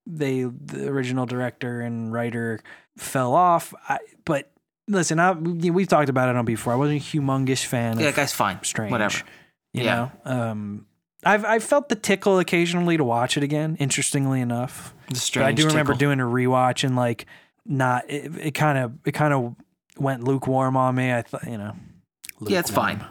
[0.06, 2.60] they, the original director and writer,
[2.96, 3.72] fell off.
[3.88, 4.50] I, but
[4.88, 6.72] listen, I, we've talked about it on before.
[6.72, 8.62] I wasn't a humongous fan Yeah, guy's fine.
[8.62, 8.92] Strange.
[8.92, 9.18] Whatever.
[9.72, 10.10] You Yeah.
[10.24, 10.86] know, um,
[11.26, 13.76] I've I felt the tickle occasionally to watch it again.
[13.80, 15.48] Interestingly enough, The but strange.
[15.48, 15.98] I do remember tickle.
[16.08, 17.24] doing a rewatch and like
[17.64, 19.56] not it kind of it kind of
[19.96, 21.14] went lukewarm on me.
[21.14, 21.74] I thought you know,
[22.42, 23.04] Yeah, it's fine.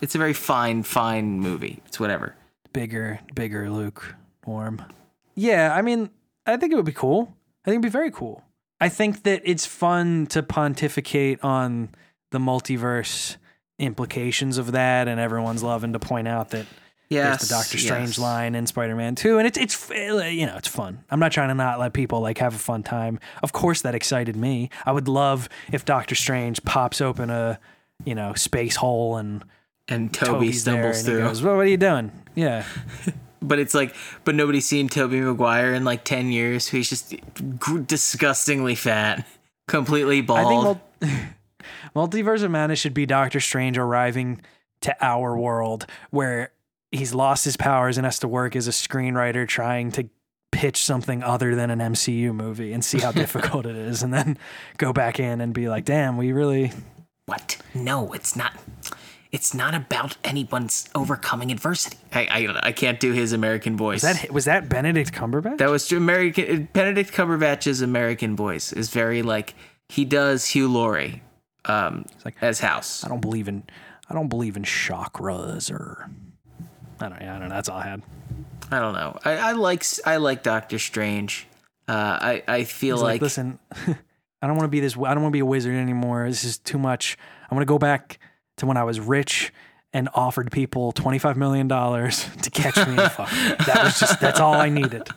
[0.00, 1.82] It's a very fine, fine movie.
[1.86, 2.34] It's whatever.
[2.72, 4.82] bigger, bigger lukewarm.
[5.34, 6.08] Yeah, I mean,
[6.48, 7.34] I think it would be cool.
[7.64, 8.42] I think it'd be very cool.
[8.80, 11.90] I think that it's fun to pontificate on
[12.30, 13.36] the multiverse
[13.78, 16.66] implications of that, and everyone's loving to point out that
[17.10, 17.38] Yes.
[17.38, 18.18] there's the Doctor Strange yes.
[18.18, 21.04] line in Spider Man Two, and it's it's eh, you know it's fun.
[21.10, 23.18] I'm not trying to not let people like have a fun time.
[23.42, 24.68] Of course, that excited me.
[24.84, 27.58] I would love if Doctor Strange pops open a
[28.04, 29.42] you know space hole and
[29.88, 31.18] And Tobey Tobey's stumbles and through.
[31.20, 32.64] goes, "Well, what are you doing?" Yeah.
[33.40, 36.68] But it's like, but nobody's seen Tobey Maguire in like 10 years.
[36.68, 37.14] He's just
[37.86, 39.26] disgustingly fat,
[39.68, 40.80] completely bald.
[41.00, 41.22] I think
[41.94, 44.40] mul- Multiverse of Madness should be Doctor Strange arriving
[44.80, 46.52] to our world where
[46.90, 50.08] he's lost his powers and has to work as a screenwriter trying to
[50.50, 54.38] pitch something other than an MCU movie and see how difficult it is and then
[54.78, 56.72] go back in and be like, "Damn, we really
[57.26, 57.58] what?
[57.74, 58.52] No, it's not.
[59.30, 61.98] It's not about anyone's overcoming adversity.
[62.12, 64.02] I, I, I can't do his American voice.
[64.02, 65.90] was that was that Benedict Cumberbatch?" That was.
[65.92, 69.54] American Benedict Cumberbatch's American voice is very like
[69.88, 71.22] he does Hugh Laurie
[71.66, 73.04] um, like- as House.
[73.04, 73.64] I don't believe in
[74.08, 76.08] I don't believe in chakras or
[77.00, 77.54] I don't yeah, I don't know.
[77.54, 78.02] That's all I had.
[78.70, 79.18] I don't know.
[79.24, 81.46] I, I like I like Doctor Strange.
[81.86, 83.58] Uh, I I feel like, like, listen,
[84.42, 84.96] I don't want to be this.
[84.96, 86.28] I don't want to be a wizard anymore.
[86.28, 87.16] This is too much.
[87.50, 88.18] I want to go back
[88.58, 89.52] to when I was rich
[89.92, 93.32] and offered people twenty five million dollars to catch me and fuck.
[93.32, 93.54] me.
[93.66, 94.20] That was just.
[94.20, 95.08] That's all I needed.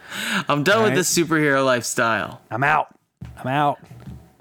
[0.47, 0.95] I'm done with right.
[0.95, 2.41] the superhero lifestyle.
[2.49, 2.95] I'm out.
[3.37, 3.79] I'm out.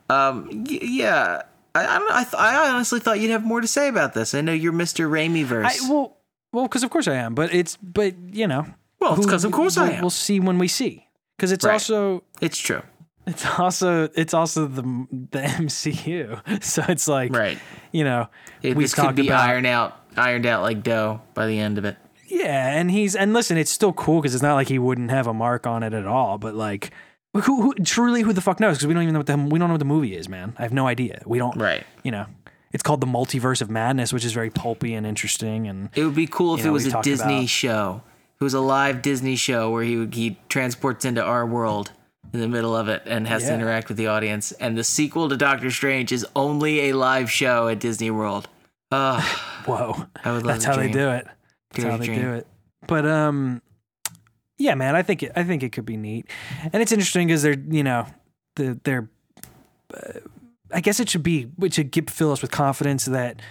[0.09, 1.43] Um, y- yeah.
[1.75, 4.35] I I, don't, I, th- I honestly thought you'd have more to say about this.
[4.35, 5.09] I know you're Mr.
[5.09, 5.81] Raimi verse.
[5.89, 6.17] Well,
[6.53, 7.35] well, because of course I am.
[7.35, 7.77] But it's.
[7.77, 8.67] But you know.
[9.01, 10.01] well, it's because of course I am.
[10.01, 11.07] We'll see when we see.
[11.37, 11.73] Because it's Right.
[11.75, 12.23] also.
[12.41, 12.83] it's true.
[13.27, 14.09] It's also.
[14.15, 14.83] It's also the
[15.31, 16.63] the MCU.
[16.65, 17.35] So it's like.
[17.35, 17.59] Right.
[17.93, 18.29] You know.
[18.63, 21.79] It, we this could be about ironed out, ironed out like dough by the end
[21.79, 21.97] of it.
[22.27, 25.27] Yeah, and he's and listen, it's still cool because it's not like he wouldn't have
[25.27, 26.39] a mark on it at all.
[26.39, 26.93] But like,
[27.35, 28.77] who, who truly who the fuck knows?
[28.77, 30.55] Because we don't even know what the we don't know what the movie is, man.
[30.59, 31.23] I have no idea.
[31.27, 31.57] We don't.
[31.57, 31.85] Right.
[32.05, 32.27] You know,
[32.73, 35.67] it's called the Multiverse of Madness, which is very pulpy and interesting.
[35.67, 38.03] And It would be cool if know, it was a Disney about- show.
[38.41, 41.93] It was a live Disney show where he would, he transports into our world
[42.33, 44.53] in the middle of it and has to interact with the audience.
[44.53, 48.49] And the sequel to Doctor Strange is only a live show at Disney World.
[48.91, 49.21] Uh,
[49.65, 51.27] whoa, I would love that's to how they do it.
[51.71, 52.21] That's Dare how they dream.
[52.21, 52.47] do it.
[52.87, 53.63] But um,
[54.59, 56.27] yeah, man, I think it, I think it could be neat,
[56.73, 58.07] and it's interesting because they're you know
[58.57, 59.09] the they're.
[59.93, 60.21] Uh,
[60.73, 63.43] I guess it should be it should give, fill us with confidence that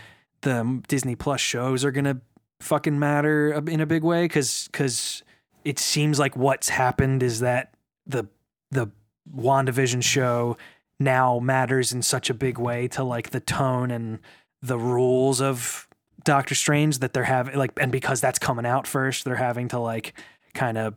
[0.41, 2.21] the Disney Plus shows are gonna
[2.61, 5.23] fucking matter in a big way because because
[5.63, 7.73] it seems like what's happened is that
[8.05, 8.27] the
[8.71, 8.87] the
[9.35, 10.57] WandaVision show
[10.99, 14.19] now matters in such a big way to like the tone and
[14.61, 15.87] the rules of
[16.25, 19.79] Doctor Strange that they're having like and because that's coming out first they're having to
[19.79, 20.13] like
[20.53, 20.95] kind of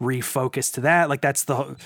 [0.00, 1.08] refocus to that.
[1.08, 1.76] Like that's the whole-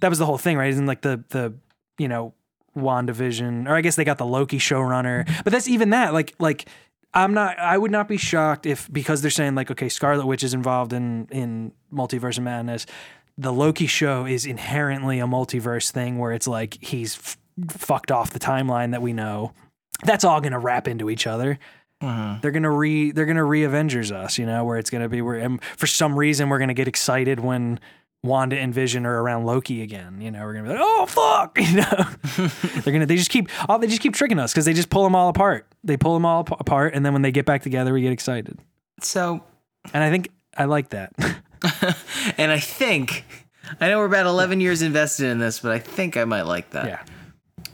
[0.00, 0.68] that was the whole thing right?
[0.68, 1.54] Isn't like the the
[1.98, 2.34] you know
[2.76, 5.26] WandaVision or I guess they got the Loki showrunner.
[5.44, 6.68] But that's even that like like
[7.14, 10.42] I'm not I would not be shocked if because they're saying like okay Scarlet Witch
[10.44, 12.86] is involved in in Multiverse of Madness
[13.38, 17.36] the Loki show is inherently a multiverse thing where it's like he's f-
[17.68, 19.52] fucked off the timeline that we know
[20.04, 21.58] that's all going to wrap into each other
[22.02, 22.40] Mhm.
[22.42, 25.36] they're gonna re they're gonna re Avengers us, you know, where it's gonna be where
[25.36, 27.78] and for some reason we're gonna get excited when
[28.24, 30.20] Wanda and Vision are around Loki again.
[30.20, 32.48] You know, we're gonna be like, oh fuck, you know.
[32.82, 35.04] they're gonna they just keep oh they just keep tricking us because they just pull
[35.04, 35.66] them all apart.
[35.84, 38.12] They pull them all ap- apart, and then when they get back together, we get
[38.12, 38.58] excited.
[39.00, 39.42] So,
[39.94, 41.12] And I think I like that.
[42.38, 43.24] and I think,
[43.80, 46.70] I know we're about 11 years invested in this, but I think I might like
[46.70, 46.86] that.
[46.86, 47.02] yeah,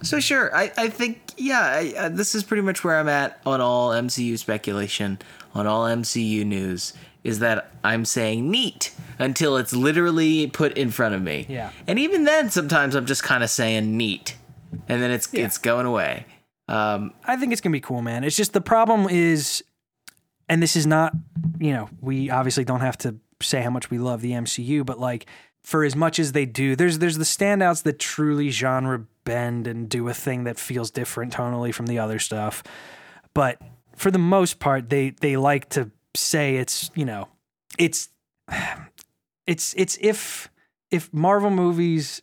[0.02, 3.40] So sure, I, I think yeah, I, uh, this is pretty much where I'm at
[3.46, 5.18] on all MCU speculation,
[5.54, 6.92] on all MCU news.
[7.22, 11.44] Is that I'm saying neat until it's literally put in front of me.
[11.50, 11.70] Yeah.
[11.86, 14.36] And even then, sometimes I'm just kind of saying neat,
[14.88, 16.24] and then it's it's going away.
[16.66, 18.24] Um, I think it's gonna be cool, man.
[18.24, 19.62] It's just the problem is,
[20.48, 21.12] and this is not,
[21.58, 24.98] you know, we obviously don't have to say how much we love the MCU, but
[24.98, 25.26] like
[25.62, 29.88] for as much as they do, there's there's the standouts that truly genre bend and
[29.88, 32.62] do a thing that feels different tonally from the other stuff.
[33.34, 33.60] But
[33.96, 37.28] for the most part, they they like to say it's you know
[37.78, 38.08] it's
[39.46, 40.50] it's it's if
[40.90, 42.22] if Marvel movies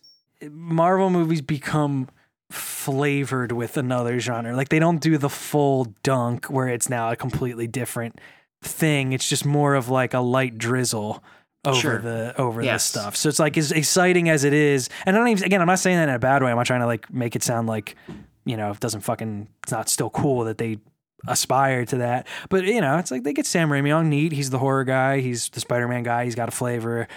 [0.50, 2.08] Marvel movies become
[2.50, 4.56] flavored with another genre.
[4.56, 8.20] Like they don't do the full dunk where it's now a completely different
[8.62, 9.12] thing.
[9.12, 11.22] It's just more of like a light drizzle
[11.64, 11.98] over Sure.
[11.98, 12.90] the over Yes.
[12.92, 13.16] the stuff.
[13.16, 14.88] So it's like as exciting as it is.
[15.06, 16.50] And I don't even again, I'm not saying that in a bad way.
[16.50, 17.96] I'm not trying to like make it sound like,
[18.44, 20.78] you know, it doesn't fucking it's not still cool that they
[21.26, 22.26] aspire to that.
[22.48, 24.32] But you know, it's like they get Sam Raimi on neat.
[24.32, 27.08] He's the horror guy, he's the Spider-Man guy, he's got a flavor.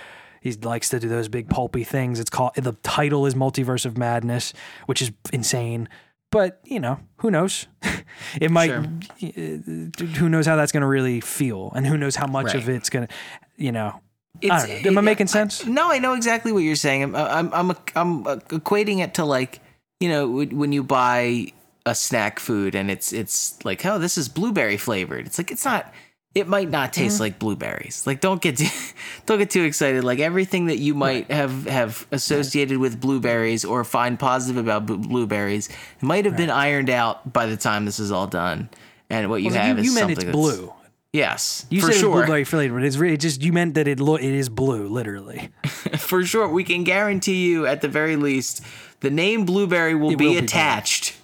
[0.42, 2.20] He likes to do those big pulpy things.
[2.20, 4.54] It's called the title is Multiverse of Madness,
[4.88, 5.88] which is insane.
[6.32, 7.68] But you know, who knows?
[8.42, 8.68] it might.
[8.68, 8.86] Sure.
[9.22, 12.70] Uh, who knows how that's going to really feel, and who knows how much of
[12.70, 13.14] it's going to,
[13.58, 14.00] you know.
[14.40, 14.90] It's, I don't know.
[14.92, 15.66] Am I making sense?
[15.66, 17.04] No, I know exactly what you're saying.
[17.04, 19.60] I'm I'm I'm, I'm equating it to like
[20.00, 21.52] you know when when you buy
[21.86, 25.28] a snack food and it's it's like oh this is blueberry flavored.
[25.28, 25.94] It's like it's not.
[26.34, 27.24] It might not taste Mm-hmm.
[27.24, 28.08] like blueberries.
[28.08, 28.68] Like don't get too,
[29.26, 30.04] don't get too excited.
[30.06, 34.98] Like everything that you might have have associated with blueberries or find positive about blu-
[35.00, 35.68] blueberries
[36.00, 38.70] might have been ironed out by the time this is all done.
[39.10, 40.74] And what you Well, have you, is you meant something it's blue.
[41.12, 42.14] Yes, You for said sure.
[42.16, 42.80] blueberry flavored.
[42.80, 45.50] But it's really just you meant that it lo- it is blue, literally.
[45.98, 48.62] for sure we can guarantee you at the very least
[49.02, 51.18] the name blueberry will, be will be attached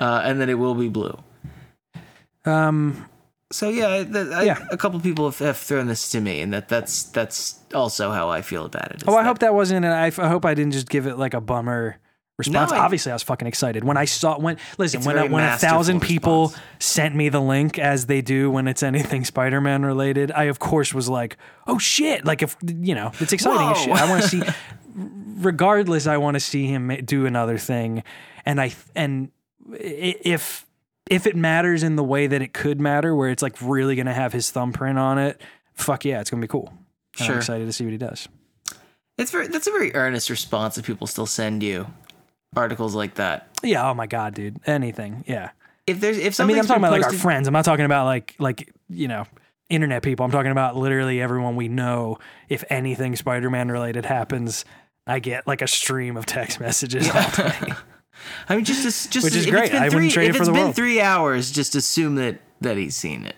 [0.00, 1.18] uh, and then it will be blue
[2.46, 3.04] Um,
[3.52, 4.66] so yeah, th- I, Yeah.
[4.70, 8.28] a couple people have, have thrown this to me and that that's that's also how
[8.30, 9.04] i feel about it.
[9.06, 9.84] oh, I that- hope that wasn't.
[9.86, 11.98] I, I hope I didn't just give it like a bummer
[12.38, 12.72] response.
[12.72, 15.56] I- Obviously, I was fucking excited when I saw when listen when a, when a
[15.56, 16.64] thousand people response.
[16.80, 20.32] sent me the link as they do when it's anything Spider Man related.
[20.32, 21.36] I of course was like,
[21.66, 22.24] oh shit!
[22.24, 23.92] Like if you know, it's exciting.
[23.92, 24.42] I want to see.
[25.36, 28.02] regardless, I want to see him do another thing,
[28.46, 29.30] and I and
[29.72, 30.63] if
[31.10, 34.14] if it matters in the way that it could matter, where it's like really gonna
[34.14, 35.40] have his thumbprint on it,
[35.74, 36.72] fuck yeah, it's gonna be cool.
[37.14, 37.32] Sure.
[37.32, 38.28] I'm excited to see what he does.
[39.18, 41.86] it's very that's a very earnest response that people still send you
[42.56, 43.88] articles like that Yeah.
[43.88, 44.58] Oh my god, dude.
[44.66, 45.24] Anything.
[45.26, 45.50] Yeah.
[45.86, 47.46] if there's if I mean, I'm talking about like our friends.
[47.46, 49.26] I'm not talking about like like you know
[49.70, 50.24] internet people.
[50.24, 52.18] I'm talking about literally everyone we know.
[52.48, 54.64] If anything Spider-Man related happens,
[55.06, 57.08] I get like a stream of text messages.
[57.10, 57.72] all day.
[58.48, 59.64] I mean just as- just Which is if great.
[59.64, 60.76] it's been I three, wouldn't trade if it for it's the been world.
[60.76, 63.36] three hours just assume that that he's seen it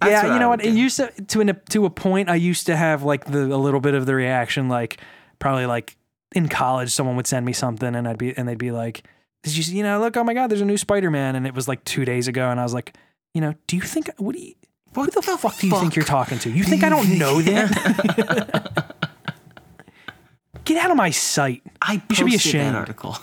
[0.00, 0.64] That's yeah, you know what?
[0.64, 2.28] It used to to an, to a point.
[2.28, 4.98] I used to have like the a little bit of the reaction, like
[5.38, 5.96] probably like
[6.34, 9.04] in college, someone would send me something, and I'd be and they'd be like,
[9.42, 10.16] "Did you see- you know look?
[10.16, 12.58] Oh my god, there's a new Spider-Man," and it was like two days ago, and
[12.60, 12.94] I was like,
[13.34, 14.54] you know, do you think what do you
[14.94, 16.50] what Who the, fuck do you think you're talking to?
[16.50, 18.94] You think I don't know that?
[20.64, 21.62] Get out of my sight.
[21.80, 22.74] I You should be ashamed.
[22.74, 23.16] that article.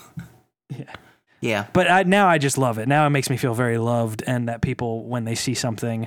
[0.70, 0.84] Yeah.
[1.40, 1.66] Yeah.
[1.72, 2.86] But I, now I just love it.
[2.86, 6.06] Now it makes me feel very loved, and that people, when they see something,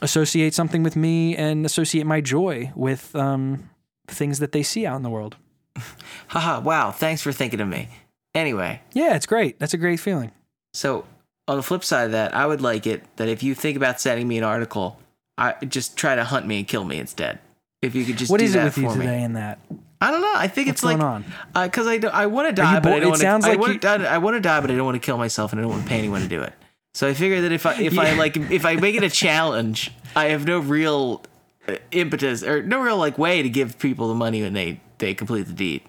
[0.00, 3.68] associate something with me and associate my joy with um,
[4.06, 5.36] things that they see out in the world.
[6.28, 6.60] Haha.
[6.60, 6.90] Wow.
[6.90, 7.88] Thanks for thinking of me.
[8.34, 9.58] Anyway, Yeah, it's great.
[9.58, 10.32] That's a great feeling.
[10.72, 11.04] so
[11.48, 14.00] on the flip side of that, I would like it that if you think about
[14.00, 14.98] sending me an article,
[15.36, 17.40] I just try to hunt me and kill me instead.
[17.82, 19.04] If you could just What do is it with you for me.
[19.06, 19.58] today in that?
[20.02, 20.32] I don't know.
[20.34, 21.24] I think What's it's like
[21.54, 23.26] because I, don't- I want to die, you but I it don't want to.
[23.26, 25.16] sounds I like want you- I want to die, but I don't want to kill
[25.18, 26.52] myself, and I don't want to pay anyone to do it.
[26.94, 29.90] So I figure that if I if I like if I make it a challenge,
[30.14, 31.22] I have no real
[31.68, 35.14] uh, impetus or no real like way to give people the money when they they
[35.14, 35.82] complete the deed.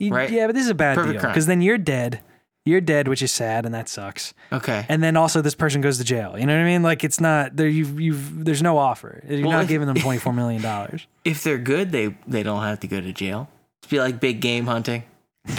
[0.00, 0.30] Right.
[0.30, 2.20] Yeah, but this is a bad Perfect deal because then you're dead.
[2.66, 4.34] You're dead, which is sad, and that sucks.
[4.52, 4.84] Okay.
[4.90, 6.38] And then also this person goes to jail.
[6.38, 6.82] You know what I mean?
[6.82, 7.66] Like it's not there.
[7.68, 9.22] You've you've there's no offer.
[9.26, 11.06] You're Well, not if- giving them twenty four million dollars.
[11.24, 13.48] if they're good, they they don't have to go to jail.
[13.90, 15.02] Be like big game hunting.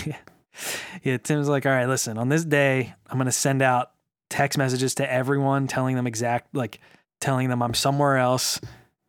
[0.06, 0.18] Yeah,
[1.04, 1.18] Yeah.
[1.18, 3.92] Tim's like, all right, listen, on this day, I'm gonna send out
[4.30, 6.80] text messages to everyone telling them exact like
[7.20, 8.60] telling them I'm somewhere else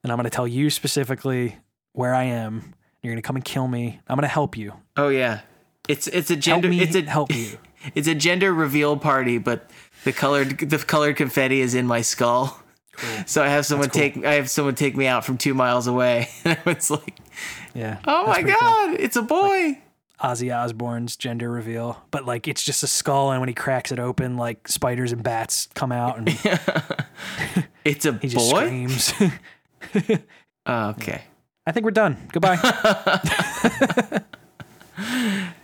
[0.03, 1.57] and I'm gonna tell you specifically
[1.93, 2.75] where I am.
[3.03, 4.01] You're gonna come and kill me.
[4.09, 4.75] I'm gonna help you.
[4.97, 5.41] Oh yeah,
[5.89, 7.59] it's it's a gender me it's a help you.
[7.95, 9.71] it's a gender reveal party, but
[10.05, 12.62] the colored the colored confetti is in my skull.
[13.27, 14.01] So I have someone cool.
[14.01, 16.29] take I have someone take me out from two miles away.
[16.45, 17.19] it's like,
[17.75, 17.99] Yeah.
[18.07, 18.61] oh my pretty cool.
[18.61, 19.79] god, it's a boy.
[20.21, 23.99] Ozzy Osbourne's gender reveal, but like it's just a skull, and when he cracks it
[23.99, 26.29] open, like spiders and bats come out, and
[27.85, 28.67] It's a he just boy.
[28.67, 29.13] screams.
[30.67, 31.23] Oh, okay.
[31.67, 32.17] I think we're done.
[32.31, 32.55] Goodbye.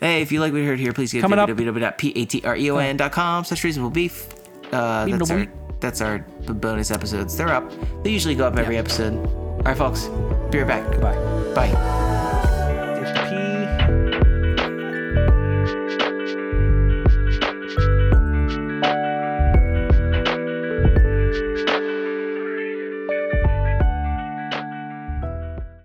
[0.01, 4.27] Hey, if you like what you heard here, please go to www.patreon.com slash reasonable beef.
[4.73, 5.68] Uh, that's Reasonable our beef.
[5.81, 7.37] That's our the bonus episodes.
[7.37, 7.71] They're up.
[8.03, 9.15] They usually go up every episode.
[9.27, 10.07] All right, folks.
[10.51, 10.91] Be right back.
[10.93, 11.55] Goodbye.
[11.55, 12.18] Bye.